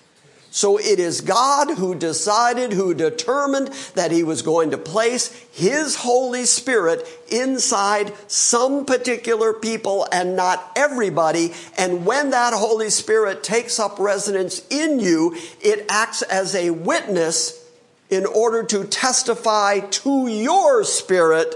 [0.55, 5.97] So it is God who decided, who determined that he was going to place his
[5.97, 11.51] Holy Spirit inside some particular people and not everybody.
[11.77, 17.61] And when that Holy Spirit takes up residence in you, it acts as a witness
[18.09, 21.53] in order to testify to your spirit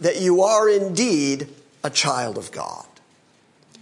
[0.00, 1.48] that you are indeed
[1.82, 2.84] a child of God.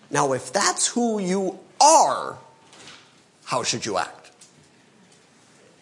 [0.09, 2.39] Now, if that's who you are,
[3.47, 4.16] how should you act?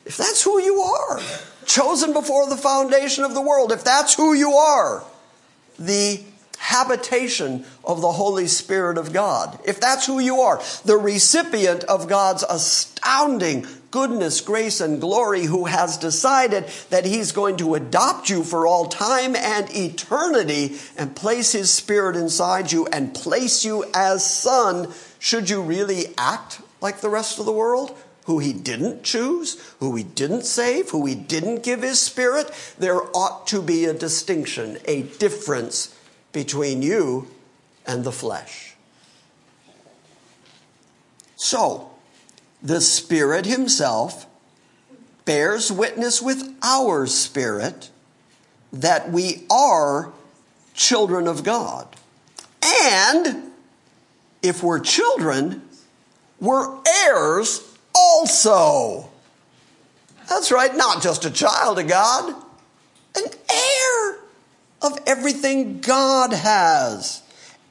[0.04, 1.20] If that's who you are,
[1.64, 5.02] chosen before the foundation of the world, if that's who you are,
[5.78, 6.22] the
[6.58, 12.08] habitation of the Holy Spirit of God, if that's who you are, the recipient of
[12.08, 18.42] God's astounding goodness, grace, and glory, who has decided that He's going to adopt you
[18.42, 24.28] for all time and eternity and place His Spirit inside you and place you as
[24.28, 27.96] son, should you really act like the rest of the world?
[28.24, 33.02] Who he didn't choose, who he didn't save, who he didn't give his spirit, there
[33.16, 35.96] ought to be a distinction, a difference
[36.32, 37.28] between you
[37.86, 38.74] and the flesh.
[41.36, 41.90] So,
[42.62, 44.26] the Spirit Himself
[45.26, 47.90] bears witness with our spirit
[48.72, 50.12] that we are
[50.72, 51.86] children of God.
[52.62, 53.52] And
[54.42, 55.62] if we're children,
[56.40, 59.10] we're heirs also.
[60.28, 62.34] That's right, not just a child of God,
[63.16, 64.16] an heir
[64.82, 67.22] of everything God has.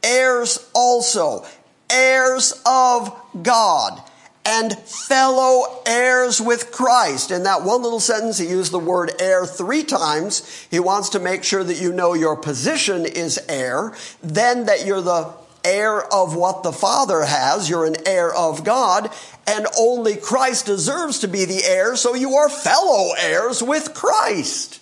[0.03, 1.45] Heirs also,
[1.89, 4.01] heirs of God,
[4.45, 7.31] and fellow heirs with Christ.
[7.31, 10.67] In that one little sentence, he used the word heir three times.
[10.69, 15.01] He wants to make sure that you know your position is heir, then that you're
[15.01, 17.69] the heir of what the Father has.
[17.69, 19.09] You're an heir of God,
[19.45, 24.79] and only Christ deserves to be the heir, so you are fellow heirs with Christ.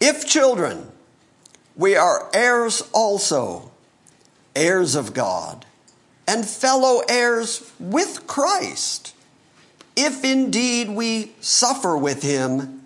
[0.00, 0.90] If children,
[1.76, 3.70] we are heirs also,
[4.54, 5.66] heirs of God,
[6.26, 9.14] and fellow heirs with Christ,
[9.96, 12.82] if indeed we suffer with him,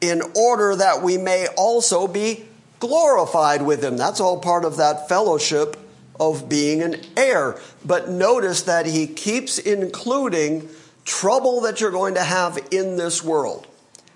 [0.00, 2.46] in order that we may also be
[2.78, 3.96] glorified with him.
[3.96, 5.76] That's all part of that fellowship
[6.20, 7.58] of being an heir.
[7.84, 10.68] But notice that he keeps including
[11.04, 13.66] trouble that you're going to have in this world.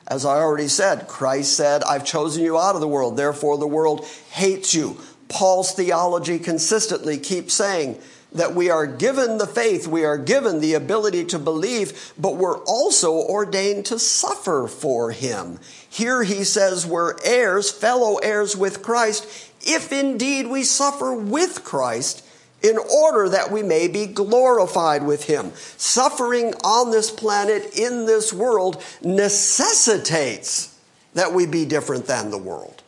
[0.07, 3.67] As I already said, Christ said, I've chosen you out of the world, therefore the
[3.67, 4.99] world hates you.
[5.29, 7.99] Paul's theology consistently keeps saying
[8.35, 12.59] that we are given the faith, we are given the ability to believe, but we're
[12.65, 15.59] also ordained to suffer for him.
[15.89, 22.27] Here he says we're heirs, fellow heirs with Christ, if indeed we suffer with Christ
[22.63, 25.53] in order that we may be glorified with him.
[25.77, 30.77] Suffering on this planet, in this world, necessitates
[31.13, 32.83] that we be different than the world.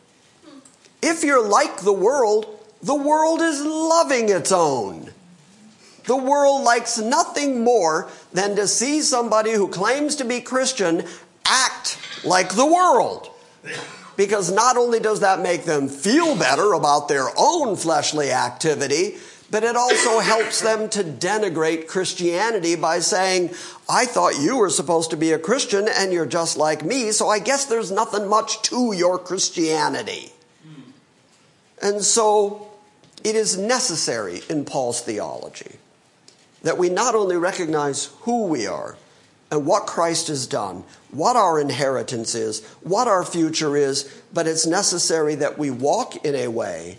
[1.01, 2.47] If you're like the world,
[2.81, 5.13] the world is loving its own.
[6.07, 11.03] The world likes nothing more than to see somebody who claims to be Christian
[11.45, 13.29] act like the world.
[14.15, 19.17] Because not only does that make them feel better about their own fleshly activity,
[19.51, 23.51] but it also helps them to denigrate Christianity by saying,
[23.87, 27.29] I thought you were supposed to be a Christian and you're just like me, so
[27.29, 30.31] I guess there's nothing much to your Christianity.
[31.81, 32.71] And so
[33.23, 35.77] it is necessary in Paul's theology
[36.67, 38.97] that we not only recognize who we are
[39.49, 44.03] and what Christ has done, what our inheritance is, what our future is,
[44.33, 46.97] but it's necessary that we walk in a way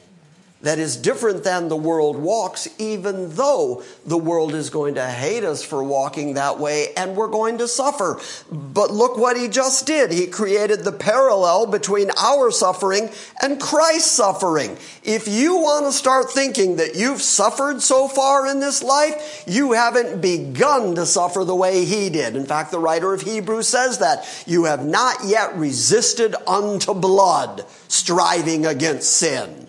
[0.61, 5.44] that is different than the world walks, even though the world is going to hate
[5.44, 8.20] us for walking that way and we're going to suffer.
[8.50, 10.11] But look what he just did.
[10.11, 14.76] He created the parallel between our suffering and Christ's suffering.
[15.04, 19.72] If you want to start thinking that you've suffered so far in this life, you
[19.72, 22.34] haven't begun to suffer the way he did.
[22.34, 27.64] In fact, the writer of Hebrews says that you have not yet resisted unto blood,
[27.86, 29.67] striving against sin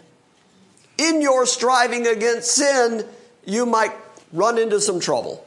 [0.99, 3.05] in your striving against sin,
[3.45, 3.93] you might
[4.33, 5.45] run into some trouble.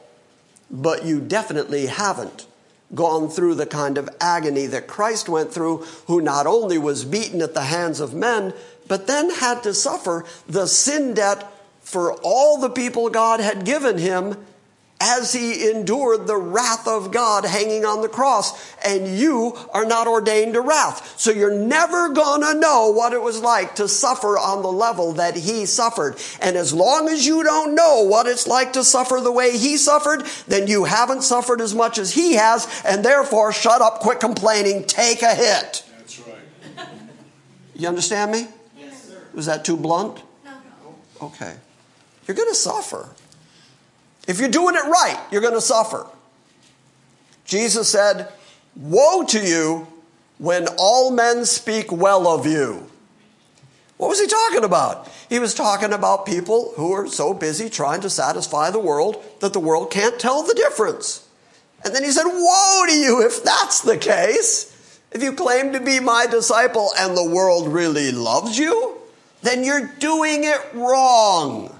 [0.71, 2.47] But you definitely haven't
[2.93, 7.41] gone through the kind of agony that Christ went through, who not only was beaten
[7.41, 8.53] at the hands of men,
[8.87, 11.51] but then had to suffer the sin debt
[11.81, 14.37] for all the people God had given him
[15.03, 18.73] as he endured the wrath of God hanging on the cross.
[18.85, 21.19] And you are not ordained to wrath.
[21.19, 25.35] So you're never gonna know what it was like to suffer on the level that
[25.35, 26.15] he suffered.
[26.41, 29.75] And as long as you don't know what it's like to suffer the way he
[29.75, 32.67] suffered, then you haven't suffered as much as he has.
[32.85, 35.83] And therefore, shut up, quit complaining, take a hit.
[35.97, 36.87] That's right.
[37.75, 38.47] You understand me?
[38.79, 39.21] Yes, sir.
[39.33, 40.21] Was that too blunt?
[40.45, 41.27] No, no.
[41.27, 41.55] Okay.
[42.25, 43.09] You're gonna suffer.
[44.27, 46.07] If you're doing it right, you're going to suffer.
[47.45, 48.29] Jesus said,
[48.75, 49.87] Woe to you
[50.37, 52.89] when all men speak well of you.
[53.97, 55.09] What was he talking about?
[55.29, 59.53] He was talking about people who are so busy trying to satisfy the world that
[59.53, 61.27] the world can't tell the difference.
[61.83, 64.99] And then he said, Woe to you if that's the case.
[65.11, 68.97] If you claim to be my disciple and the world really loves you,
[69.43, 71.73] then you're doing it wrong.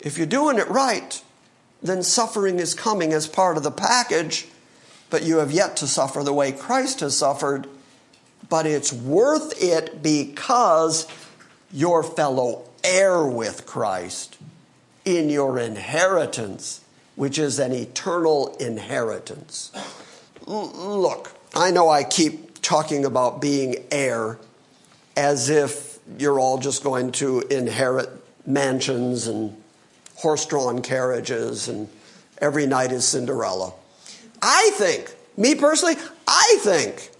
[0.00, 1.22] If you're doing it right,
[1.82, 4.46] then suffering is coming as part of the package,
[5.10, 7.66] but you have yet to suffer the way Christ has suffered.
[8.48, 11.06] But it's worth it because
[11.72, 14.36] you're fellow heir with Christ
[15.04, 16.82] in your inheritance,
[17.16, 19.72] which is an eternal inheritance.
[20.46, 24.38] Look, I know I keep talking about being heir
[25.16, 28.08] as if you're all just going to inherit
[28.46, 29.56] mansions and
[30.18, 31.88] horse drawn carriages, and
[32.38, 33.72] every night is Cinderella.
[34.42, 35.94] I think, me personally,
[36.26, 37.10] I think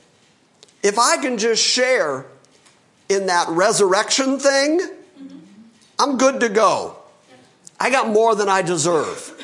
[0.82, 2.26] if I can just share
[3.09, 4.80] in that resurrection thing,
[5.99, 6.96] I'm good to go.
[7.80, 9.34] I got more than I deserve.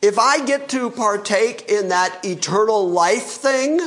[0.00, 3.80] If I get to partake in that eternal life thing,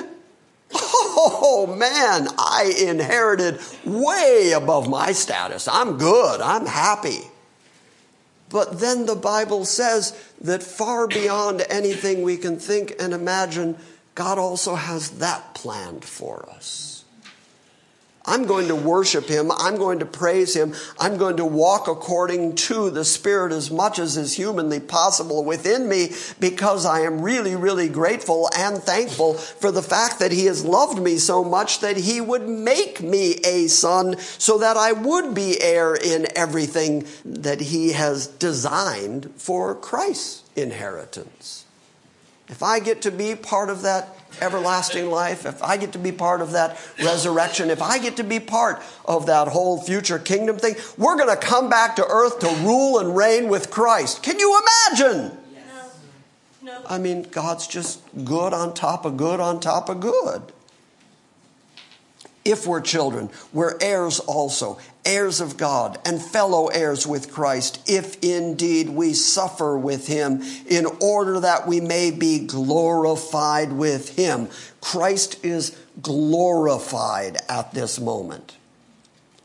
[0.73, 5.69] oh man, I inherited way above my status.
[5.69, 6.41] I'm good.
[6.41, 7.30] I'm happy.
[8.51, 13.77] But then the Bible says that far beyond anything we can think and imagine,
[14.13, 17.00] God also has that planned for us.
[18.25, 19.51] I'm going to worship him.
[19.51, 20.75] I'm going to praise him.
[20.99, 25.89] I'm going to walk according to the Spirit as much as is humanly possible within
[25.89, 30.63] me because I am really, really grateful and thankful for the fact that he has
[30.63, 35.33] loved me so much that he would make me a son so that I would
[35.33, 41.65] be heir in everything that he has designed for Christ's inheritance.
[42.49, 46.11] If I get to be part of that everlasting life, if I get to be
[46.11, 50.57] part of that resurrection, if I get to be part of that whole future kingdom
[50.57, 54.23] thing, we're going to come back to earth to rule and reign with Christ.
[54.23, 55.37] Can you imagine?
[56.63, 56.73] No.
[56.73, 56.81] No.
[56.87, 60.43] I mean, God's just good on top of good on top of good.
[62.43, 68.17] If we're children, we're heirs also, heirs of God, and fellow heirs with Christ, if
[68.23, 74.49] indeed we suffer with him, in order that we may be glorified with him.
[74.81, 78.57] Christ is glorified at this moment.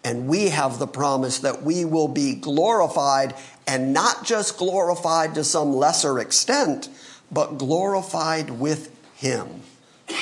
[0.02, 3.34] And we have the promise that we will be glorified,
[3.66, 6.88] and not just glorified to some lesser extent,
[7.30, 9.60] but glorified with him.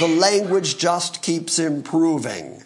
[0.01, 2.64] The language just keeps improving.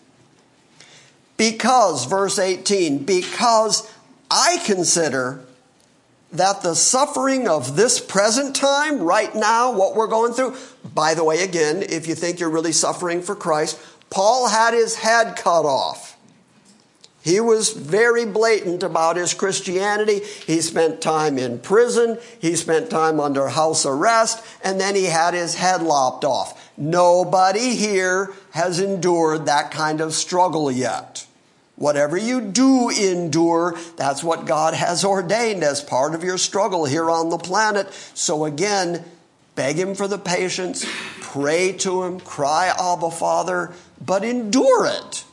[1.39, 3.91] Because, verse 18, because
[4.31, 5.41] I consider
[6.33, 10.57] that the suffering of this present time, right now, what we're going through,
[10.95, 13.81] by the way, again, if you think you're really suffering for Christ,
[14.11, 16.17] Paul had his head cut off.
[17.23, 20.21] He was very blatant about his Christianity.
[20.21, 22.19] He spent time in prison.
[22.41, 24.45] He spent time under house arrest.
[24.65, 26.73] And then he had his head lopped off.
[26.79, 31.27] Nobody here has endured that kind of struggle yet.
[31.79, 37.09] Whatever you do endure, that's what God has ordained as part of your struggle here
[37.09, 37.93] on the planet.
[38.15, 39.05] So again,
[39.55, 40.85] beg Him for the patience,
[41.21, 43.73] pray to Him, cry, Abba, Father,
[44.05, 45.25] but endure it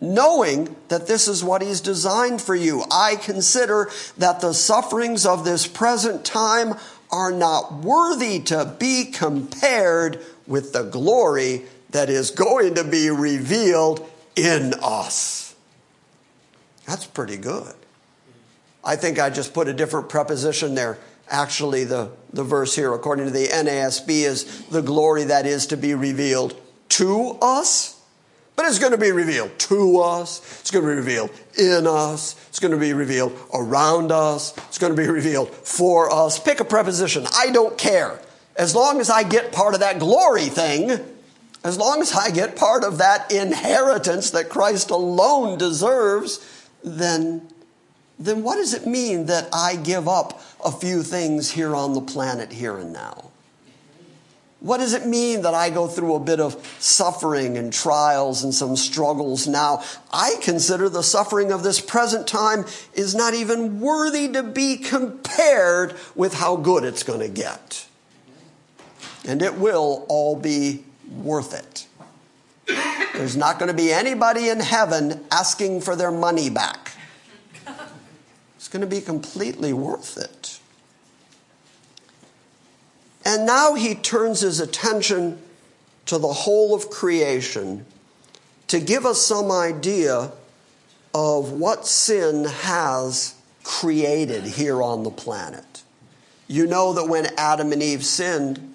[0.00, 2.84] knowing that this is what He's designed for you.
[2.90, 6.74] I consider that the sufferings of this present time
[7.10, 14.08] are not worthy to be compared with the glory that is going to be revealed
[14.36, 15.47] in us.
[16.88, 17.74] That's pretty good.
[18.84, 20.98] I think I just put a different preposition there.
[21.28, 25.76] Actually, the, the verse here, according to the NASB, is the glory that is to
[25.76, 27.98] be revealed to us
[28.58, 30.40] but it's going to be revealed to us.
[30.60, 32.34] It's going to be revealed in us.
[32.48, 34.52] It's going to be revealed around us.
[34.66, 36.40] It's going to be revealed for us.
[36.40, 37.24] Pick a preposition.
[37.32, 38.18] I don't care.
[38.56, 40.90] As long as I get part of that glory thing,
[41.62, 47.48] as long as I get part of that inheritance that Christ alone deserves, then,
[48.18, 52.00] then what does it mean that I give up a few things here on the
[52.00, 53.28] planet here and now?
[54.60, 58.52] What does it mean that I go through a bit of suffering and trials and
[58.52, 59.84] some struggles now?
[60.12, 65.94] I consider the suffering of this present time is not even worthy to be compared
[66.16, 67.86] with how good it's going to get.
[69.24, 71.86] And it will all be worth it.
[73.14, 76.92] There's not going to be anybody in heaven asking for their money back.
[78.56, 80.60] It's going to be completely worth it.
[83.24, 85.38] And now he turns his attention
[86.06, 87.84] to the whole of creation
[88.68, 90.32] to give us some idea
[91.14, 95.82] of what sin has created here on the planet.
[96.46, 98.74] You know that when Adam and Eve sinned,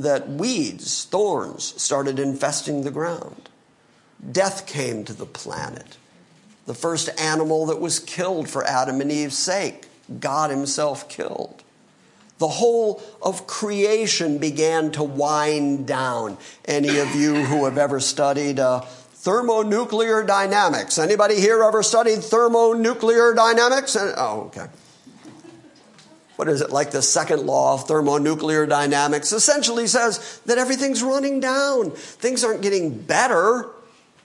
[0.00, 3.48] that weeds, thorns started infesting the ground.
[4.30, 5.96] Death came to the planet.
[6.66, 9.86] The first animal that was killed for Adam and Eve's sake,
[10.20, 11.62] God Himself killed
[12.42, 16.36] the whole of creation began to wind down.
[16.64, 20.98] Any of you who have ever studied uh, thermonuclear dynamics?
[20.98, 23.96] Anybody here ever studied thermonuclear dynamics?
[23.96, 24.66] Oh, okay.
[26.42, 29.30] What is it, like the second law of thermonuclear dynamics?
[29.30, 31.92] Essentially says that everything's running down.
[31.92, 33.70] Things aren't getting better,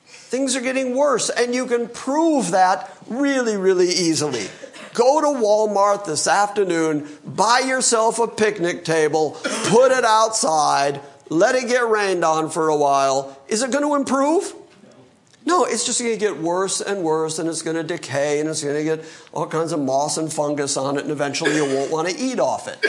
[0.08, 1.30] things are getting worse.
[1.30, 4.48] And you can prove that really, really easily.
[4.96, 11.00] Go to Walmart this afternoon, buy yourself a picnic table, put it outside,
[11.30, 13.40] let it get rained on for a while.
[13.48, 14.56] Is it going to improve?
[15.48, 18.50] No, it's just going to get worse and worse, and it's going to decay, and
[18.50, 21.64] it's going to get all kinds of moss and fungus on it, and eventually you
[21.64, 22.82] won't want to eat off it.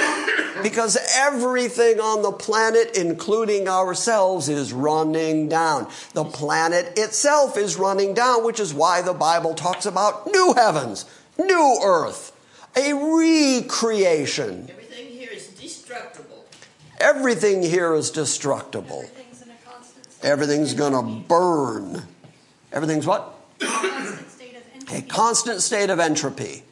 [0.60, 5.88] Because everything on the planet, including ourselves, is running down.
[6.14, 11.04] The planet itself is running down, which is why the Bible talks about new heavens
[11.38, 12.32] new earth,
[12.76, 14.68] a recreation.
[14.68, 16.44] Everything here is destructible.
[16.98, 19.08] Everything here is destructible.
[20.24, 22.08] Everything's going to burn.
[22.72, 23.34] Everything's what?
[23.60, 26.62] a constant state of entropy.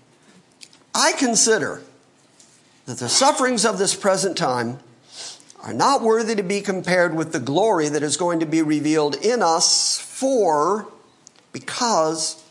[0.95, 1.83] I consider
[2.87, 4.79] that the sufferings of this present time
[5.63, 9.17] are not worthy to be compared with the glory that is going to be revealed
[9.17, 10.87] in us for
[11.53, 12.43] because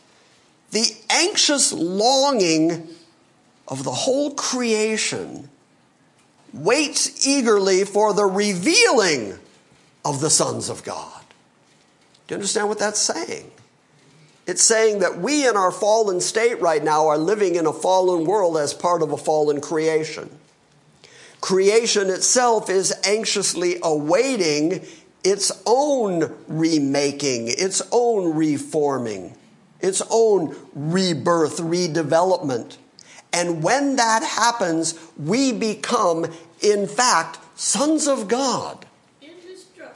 [0.71, 2.87] the anxious longing
[3.67, 5.49] of the whole creation
[6.53, 9.37] waits eagerly for the revealing
[10.03, 11.14] of the sons of God.
[12.27, 13.51] Do you understand what that's saying?
[14.47, 18.25] It's saying that we in our fallen state right now are living in a fallen
[18.25, 20.29] world as part of a fallen creation.
[21.41, 24.85] Creation itself is anxiously awaiting
[25.23, 29.35] its own remaking, its own reforming,
[29.79, 32.77] its own rebirth, redevelopment.
[33.33, 36.25] And when that happens, we become,
[36.61, 38.85] in fact, sons of God.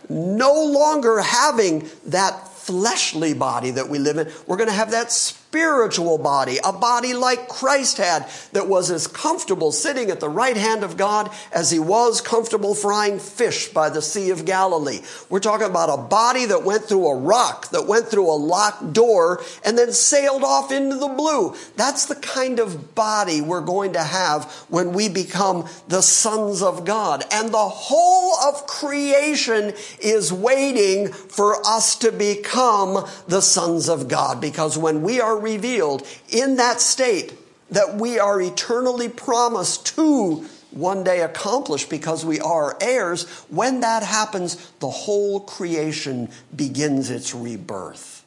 [0.10, 4.32] No longer having that fleshly body that we live in.
[4.48, 5.12] We're going to have that
[5.50, 10.56] spiritual body, a body like Christ had that was as comfortable sitting at the right
[10.56, 15.00] hand of God as he was comfortable frying fish by the Sea of Galilee.
[15.28, 18.94] We're talking about a body that went through a rock, that went through a locked
[18.94, 21.56] door, and then sailed off into the blue.
[21.76, 26.86] That's the kind of body we're going to have when we become the sons of
[26.86, 27.24] God.
[27.32, 34.40] And the whole of creation is waiting for us to become the sons of God
[34.40, 37.34] because when we are revealed in that state
[37.72, 44.04] that we are eternally promised to one day accomplish because we are heirs, when that
[44.04, 48.24] happens, the whole creation begins its rebirth.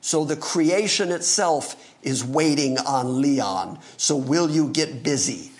[0.00, 3.78] So the creation itself is waiting on Leon.
[3.96, 5.50] So will you get busy?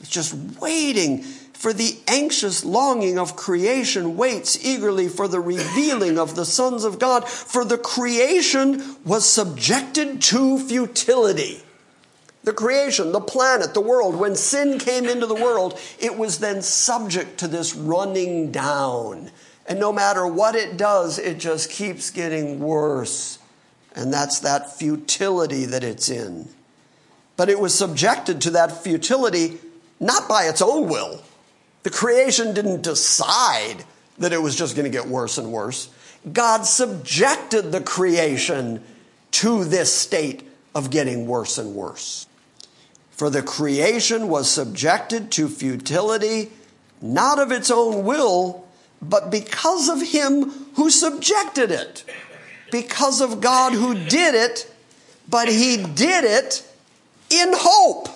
[0.00, 1.24] It's just waiting
[1.64, 6.98] for the anxious longing of creation waits eagerly for the revealing of the sons of
[6.98, 11.62] God, for the creation was subjected to futility.
[12.42, 16.60] The creation, the planet, the world, when sin came into the world, it was then
[16.60, 19.30] subject to this running down.
[19.64, 23.38] And no matter what it does, it just keeps getting worse.
[23.96, 26.46] And that's that futility that it's in.
[27.38, 29.60] But it was subjected to that futility
[29.98, 31.22] not by its own will,
[31.84, 33.84] the creation didn't decide
[34.18, 35.88] that it was just going to get worse and worse.
[36.32, 38.82] God subjected the creation
[39.32, 42.26] to this state of getting worse and worse.
[43.10, 46.50] For the creation was subjected to futility,
[47.02, 48.66] not of its own will,
[49.02, 52.04] but because of him who subjected it.
[52.72, 54.72] Because of God who did it,
[55.28, 56.66] but he did it
[57.30, 58.08] in hope.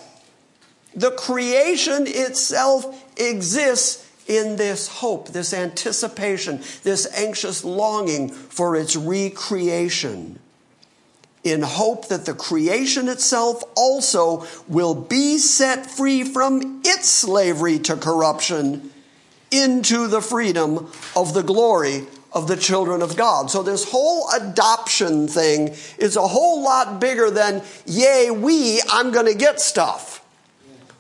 [0.99, 10.41] The creation itself exists in this hope, this anticipation, this anxious longing for its recreation.
[11.45, 17.95] In hope that the creation itself also will be set free from its slavery to
[17.95, 18.91] corruption
[19.53, 23.53] into the freedom of the glory of the children of God.
[23.53, 29.27] So this whole adoption thing is a whole lot bigger than, yay, we, I'm going
[29.27, 30.18] to get stuff.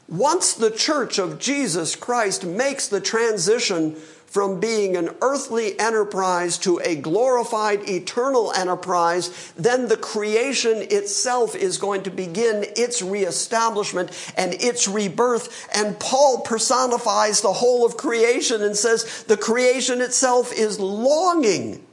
[0.08, 3.94] Once the church of Jesus Christ makes the transition
[4.28, 11.78] from being an earthly enterprise to a glorified eternal enterprise, then the creation itself is
[11.78, 15.68] going to begin its reestablishment and its rebirth.
[15.74, 21.84] And Paul personifies the whole of creation and says the creation itself is longing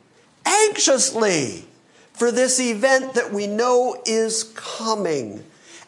[0.46, 1.66] anxiously
[2.14, 5.44] for this event that we know is coming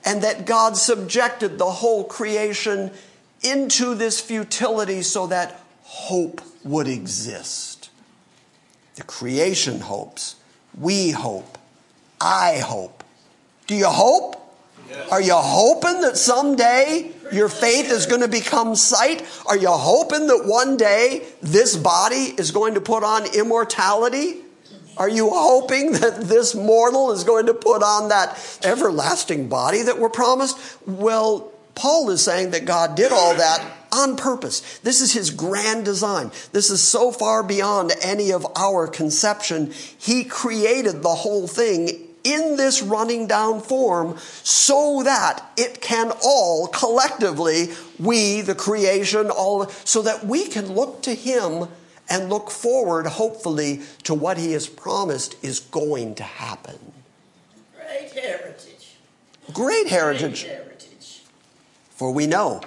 [0.08, 2.92] and that God subjected the whole creation
[3.42, 7.90] into this futility so that hope would exist.
[8.96, 10.38] The creation hopes.
[10.80, 11.58] We hope.
[12.22, 13.04] I hope.
[13.68, 14.36] Do you hope?
[14.90, 15.12] Yes.
[15.12, 19.26] Are you hoping that someday your faith is going to become sight?
[19.46, 24.38] Are you hoping that one day this body is going to put on immortality?
[24.98, 30.00] Are you hoping that this mortal is going to put on that everlasting body that
[30.00, 30.58] we're promised?
[30.88, 34.80] Well, Paul is saying that God did all that on purpose.
[34.80, 36.32] This is his grand design.
[36.52, 39.72] This is so far beyond any of our conception.
[39.98, 46.68] He created the whole thing in this running down form so that it can all
[46.68, 47.70] collectively,
[48.00, 51.68] we, the creation, all, so that we can look to him
[52.10, 56.78] and look forward, hopefully, to what he has promised is going to happen.
[57.76, 58.96] Great heritage.
[59.54, 60.44] Great heritage.
[60.44, 61.24] Great heritage.
[61.90, 62.62] For we know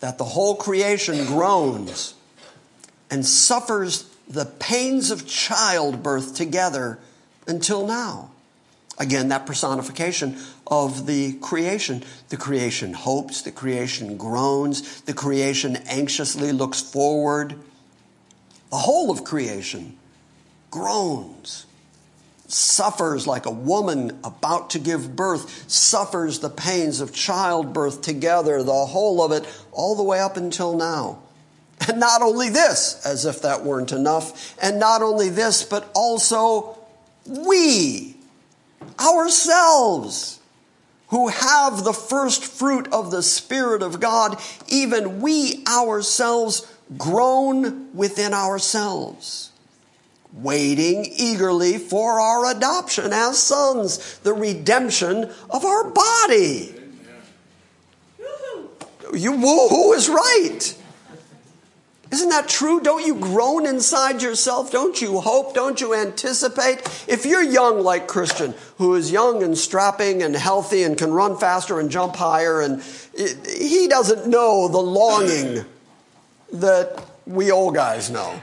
[0.00, 2.14] that the whole creation groans
[3.10, 6.98] and suffers the pains of childbirth together
[7.46, 8.30] until now.
[8.98, 12.04] Again, that personification of the creation.
[12.28, 17.58] The creation hopes, the creation groans, the creation anxiously looks forward
[18.70, 19.96] the whole of creation
[20.70, 21.66] groans,
[22.46, 28.86] suffers like a woman about to give birth, suffers the pains of childbirth together, the
[28.86, 31.18] whole of it, all the way up until now.
[31.88, 36.78] And not only this, as if that weren't enough, and not only this, but also
[37.26, 38.16] we,
[38.98, 40.40] ourselves,
[41.08, 46.66] who have the first fruit of the Spirit of God, even we ourselves
[46.96, 49.50] groan within ourselves,
[50.32, 56.74] waiting eagerly for our adoption as sons, the redemption of our body.
[59.12, 60.76] You woo is right.
[62.12, 62.80] Isn't that true?
[62.80, 64.72] Don't you groan inside yourself?
[64.72, 65.54] Don't you hope?
[65.54, 66.80] Don't you anticipate?
[67.06, 71.36] If you're young like Christian, who is young and strapping and healthy and can run
[71.38, 72.82] faster and jump higher, and
[73.46, 75.64] he doesn't know the longing
[76.52, 78.40] that we old guys know.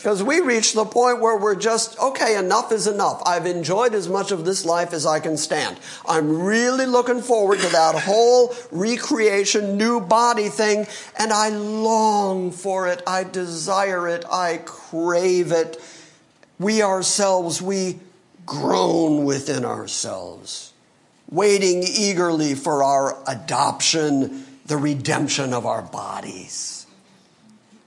[0.00, 3.22] Because we reach the point where we're just, okay, enough is enough.
[3.26, 5.78] I've enjoyed as much of this life as I can stand.
[6.08, 10.86] I'm really looking forward to that whole recreation, new body thing,
[11.18, 13.02] and I long for it.
[13.06, 14.24] I desire it.
[14.32, 15.78] I crave it.
[16.58, 18.00] We ourselves, we
[18.46, 20.72] groan within ourselves,
[21.30, 26.86] waiting eagerly for our adoption, the redemption of our bodies.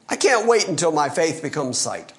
[0.10, 2.12] I can't wait until my faith becomes sight.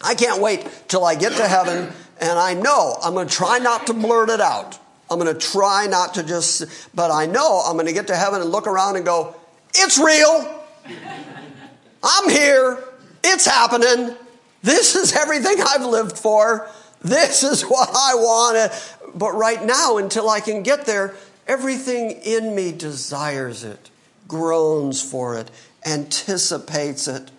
[0.00, 3.58] I can't wait till I get to heaven and I know I'm going to try
[3.58, 4.78] not to blurt it out.
[5.10, 6.64] I'm going to try not to just,
[6.94, 9.36] but I know I'm going to get to heaven and look around and go,
[9.74, 10.62] it's real.
[12.02, 12.82] I'm here.
[13.22, 14.16] It's happening.
[14.62, 16.66] This is everything I've lived for.
[17.02, 18.94] This is what I want.
[19.14, 21.14] But right now, until I can get there,
[21.48, 23.90] everything in me desires it,
[24.28, 25.50] groans for it,
[25.84, 27.30] anticipates it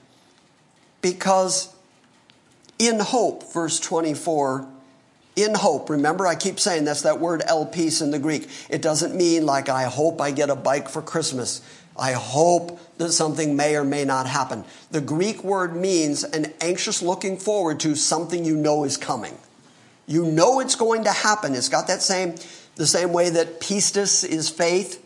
[1.01, 1.73] because
[2.77, 4.67] in hope, verse 24,
[5.35, 8.49] in hope, remember I keep saying that's that word elpis in the Greek.
[8.69, 11.61] It doesn't mean like I hope I get a bike for Christmas.
[11.97, 14.63] I hope that something may or may not happen.
[14.91, 19.37] The Greek word means an anxious looking forward to something you know is coming.
[20.07, 21.53] You know it's going to happen.
[21.53, 22.35] It's got that same,
[22.79, 25.05] the same way that pistis is faith.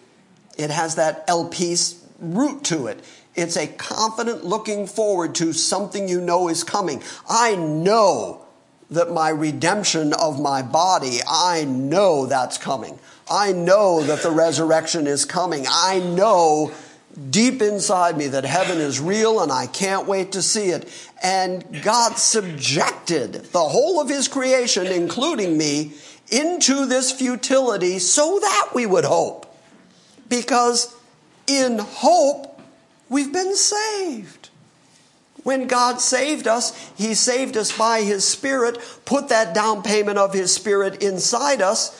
[0.59, 3.03] It has that elpis root to it.
[3.33, 7.01] It's a confident looking forward to something you know is coming.
[7.27, 8.45] I know
[8.91, 12.99] that my redemption of my body, I know that's coming.
[13.29, 15.65] I know that the resurrection is coming.
[15.67, 16.71] I know
[17.31, 20.87] deep inside me that heaven is real and I can't wait to see it.
[21.23, 25.93] And God subjected the whole of His creation, including me,
[26.29, 29.45] into this futility so that we would hope.
[30.29, 30.95] Because
[31.47, 32.53] in hope,
[33.13, 34.49] We've been saved.
[35.43, 40.33] When God saved us, He saved us by His Spirit, put that down payment of
[40.33, 41.95] His Spirit inside us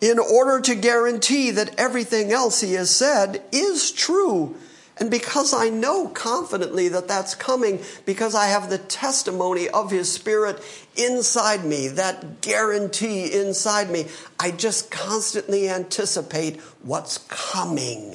[0.00, 4.56] in order to guarantee that everything else He has said is true.
[5.00, 10.12] And because I know confidently that that's coming, because I have the testimony of His
[10.12, 10.62] Spirit
[10.94, 14.06] inside me, that guarantee inside me,
[14.38, 18.14] I just constantly anticipate what's coming.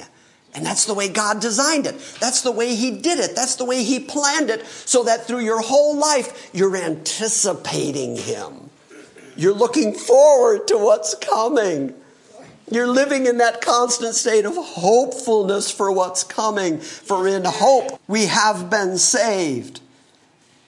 [0.54, 1.98] And that's the way God designed it.
[2.20, 3.34] That's the way He did it.
[3.34, 8.70] That's the way He planned it so that through your whole life, you're anticipating Him.
[9.36, 11.94] You're looking forward to what's coming.
[12.70, 16.78] You're living in that constant state of hopefulness for what's coming.
[16.78, 19.80] For in hope, we have been saved.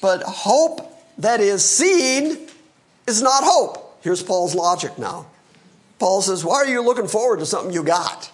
[0.01, 2.39] But hope that is seen
[3.07, 3.99] is not hope.
[4.03, 5.27] Here's Paul's logic now.
[5.99, 8.31] Paul says, Why are you looking forward to something you got?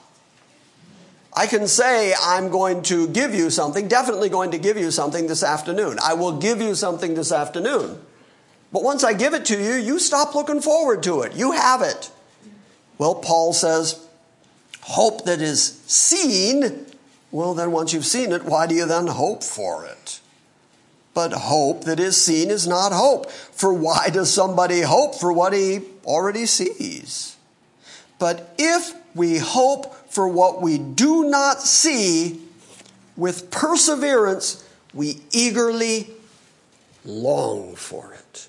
[1.36, 5.26] I can say, I'm going to give you something, definitely going to give you something
[5.26, 5.98] this afternoon.
[6.04, 8.00] I will give you something this afternoon.
[8.72, 11.34] But once I give it to you, you stop looking forward to it.
[11.34, 12.10] You have it.
[12.98, 14.06] Well, Paul says,
[14.82, 16.86] hope that is seen.
[17.30, 20.20] Well, then once you've seen it, why do you then hope for it?
[21.14, 23.30] But hope that is seen is not hope.
[23.30, 27.36] For why does somebody hope for what he already sees?
[28.18, 32.40] But if we hope for what we do not see,
[33.16, 36.10] with perseverance, we eagerly
[37.04, 38.48] long for it.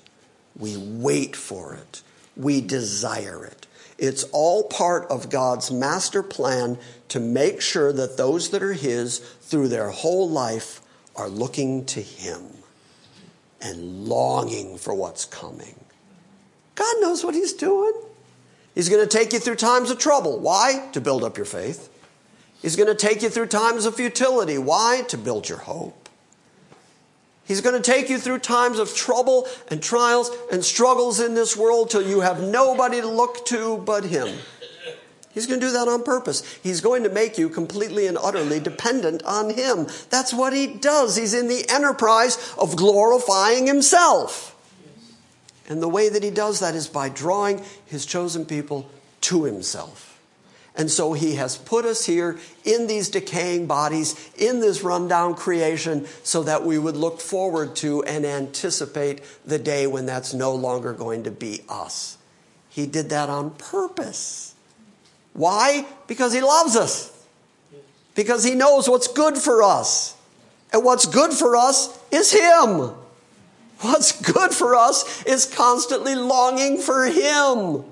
[0.58, 2.02] We wait for it.
[2.36, 3.55] We desire it.
[3.98, 6.78] It's all part of God's master plan
[7.08, 10.80] to make sure that those that are His through their whole life
[11.14, 12.42] are looking to Him
[13.60, 15.74] and longing for what's coming.
[16.74, 17.94] God knows what He's doing.
[18.74, 20.38] He's going to take you through times of trouble.
[20.38, 20.88] Why?
[20.92, 21.88] To build up your faith.
[22.60, 24.58] He's going to take you through times of futility.
[24.58, 25.02] Why?
[25.08, 26.05] To build your hope.
[27.46, 31.56] He's going to take you through times of trouble and trials and struggles in this
[31.56, 34.36] world till you have nobody to look to but Him.
[35.32, 36.42] He's going to do that on purpose.
[36.62, 39.86] He's going to make you completely and utterly dependent on Him.
[40.10, 41.16] That's what He does.
[41.16, 44.56] He's in the enterprise of glorifying Himself.
[45.68, 48.88] And the way that he does that is by drawing his chosen people
[49.22, 50.15] to himself.
[50.76, 56.06] And so he has put us here in these decaying bodies, in this rundown creation,
[56.22, 60.92] so that we would look forward to and anticipate the day when that's no longer
[60.92, 62.18] going to be us.
[62.68, 64.54] He did that on purpose.
[65.32, 65.86] Why?
[66.06, 67.10] Because he loves us.
[68.14, 70.14] Because he knows what's good for us.
[70.72, 72.90] And what's good for us is him.
[73.80, 77.84] What's good for us is constantly longing for him.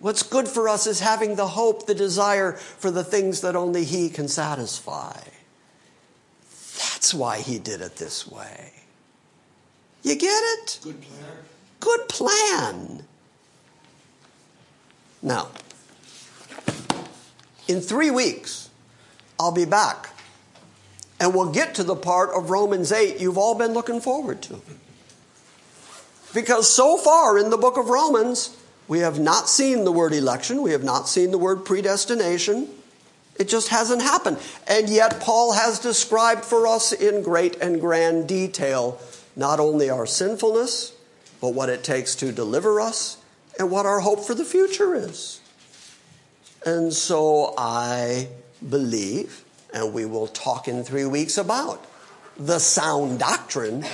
[0.00, 3.84] What's good for us is having the hope, the desire for the things that only
[3.84, 5.18] He can satisfy.
[6.78, 8.72] That's why He did it this way.
[10.02, 10.78] You get it?
[10.82, 11.32] Good plan.
[11.80, 13.04] Good plan.
[15.22, 15.48] Now,
[17.66, 18.70] in three weeks,
[19.40, 20.10] I'll be back.
[21.18, 24.60] And we'll get to the part of Romans 8 you've all been looking forward to.
[26.34, 28.54] Because so far in the book of Romans,
[28.88, 30.62] we have not seen the word election.
[30.62, 32.68] We have not seen the word predestination.
[33.38, 34.38] It just hasn't happened.
[34.66, 39.00] And yet, Paul has described for us in great and grand detail
[39.34, 40.92] not only our sinfulness,
[41.40, 43.18] but what it takes to deliver us
[43.58, 45.40] and what our hope for the future is.
[46.64, 48.28] And so I
[48.66, 51.84] believe, and we will talk in three weeks about
[52.38, 53.84] the sound doctrine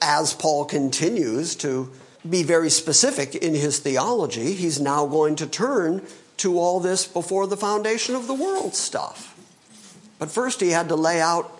[0.00, 1.90] as Paul continues to
[2.28, 4.54] be very specific in his theology.
[4.54, 6.02] He's now going to turn
[6.38, 9.28] to all this before the foundation of the world stuff.
[10.18, 11.50] But first, he had to lay out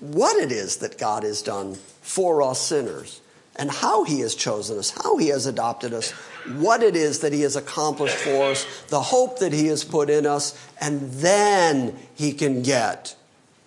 [0.00, 3.20] what it is that God has done for us sinners
[3.56, 6.10] and how he has chosen us, how he has adopted us,
[6.56, 10.10] what it is that he has accomplished for us, the hope that he has put
[10.10, 13.16] in us, and then he can get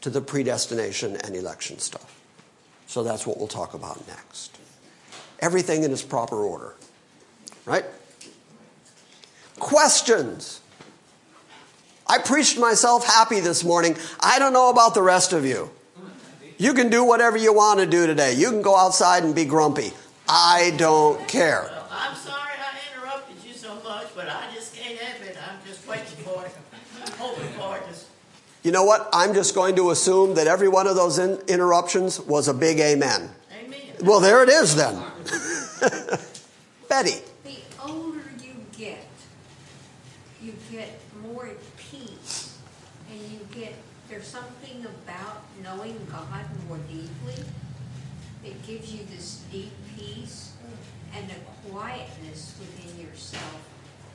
[0.01, 2.21] to the predestination and election stuff.
[2.87, 4.58] So that's what we'll talk about next
[5.41, 6.75] everything in its proper order.
[7.65, 7.85] Right?
[9.57, 10.61] Questions.
[12.07, 13.95] I preached myself happy this morning.
[14.19, 15.69] I don't know about the rest of you.
[16.57, 18.33] You can do whatever you want to do today.
[18.33, 19.91] You can go outside and be grumpy.
[20.27, 21.63] I don't care.
[21.63, 25.37] Well, I'm sorry I interrupted you so much, but I just can't help it.
[25.37, 26.51] I'm just waiting for it.
[27.05, 28.05] I'm hoping for it.
[28.63, 29.07] You know what?
[29.13, 32.79] I'm just going to assume that every one of those in- interruptions was a big
[32.79, 33.29] amen.
[34.01, 34.95] Well, there it is then.
[36.89, 37.15] Betty.
[37.43, 39.07] The older you get,
[40.41, 42.57] you get more at peace,
[43.11, 43.73] and you get,
[44.09, 47.43] there's something about knowing God more deeply
[48.43, 50.53] that gives you this deep peace
[51.15, 53.59] and a quietness within yourself,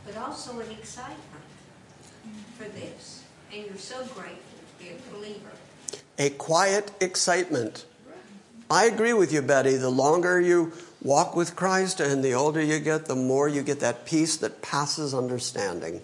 [0.06, 1.18] but also an excitement
[2.56, 3.24] for this.
[3.52, 5.50] And you're so grateful to be a believer.
[6.18, 7.84] a quiet excitement.
[8.70, 9.76] I agree with you, Betty.
[9.76, 13.80] The longer you walk with Christ and the older you get, the more you get
[13.80, 16.00] that peace that passes understanding.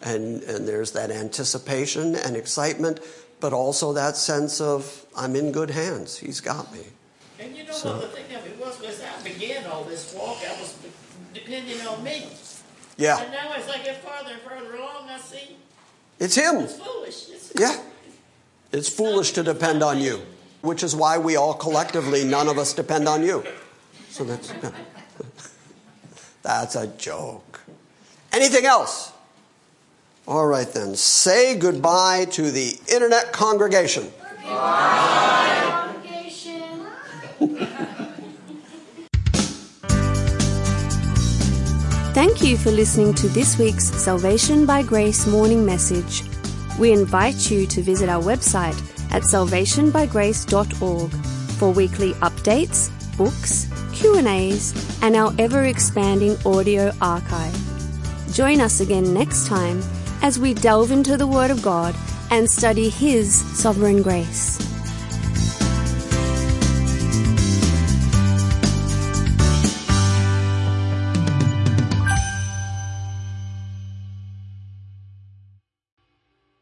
[0.00, 3.00] And, and there's that anticipation and excitement,
[3.40, 6.18] but also that sense of, I'm in good hands.
[6.18, 6.80] He's got me.
[7.40, 10.38] And you know what the thing of it was, was I began all this walk,
[10.48, 10.76] I was
[11.34, 12.28] depending on me.
[12.96, 15.56] Yeah, And now as I get farther and further along, I see
[16.18, 16.56] it's Him.
[16.56, 17.28] it's foolish.
[17.30, 17.76] It's, Yeah.
[18.72, 20.20] It's foolish to depend on you,
[20.60, 23.44] which is why we all collectively, none of us depend on you.
[24.10, 24.52] So that's,
[26.42, 27.60] that's a joke.
[28.32, 29.12] Anything else?
[30.26, 30.94] All right then.
[30.96, 34.08] Say goodbye to the internet congregation.
[42.14, 46.24] Thank you for listening to this week's Salvation by Grace morning message.
[46.78, 48.76] We invite you to visit our website
[49.10, 51.12] at salvationbygrace.org
[51.58, 57.54] for weekly updates, books, Q&As, and our ever-expanding audio archive.
[58.32, 59.82] Join us again next time
[60.22, 61.94] as we delve into the Word of God
[62.30, 64.58] and study His sovereign grace.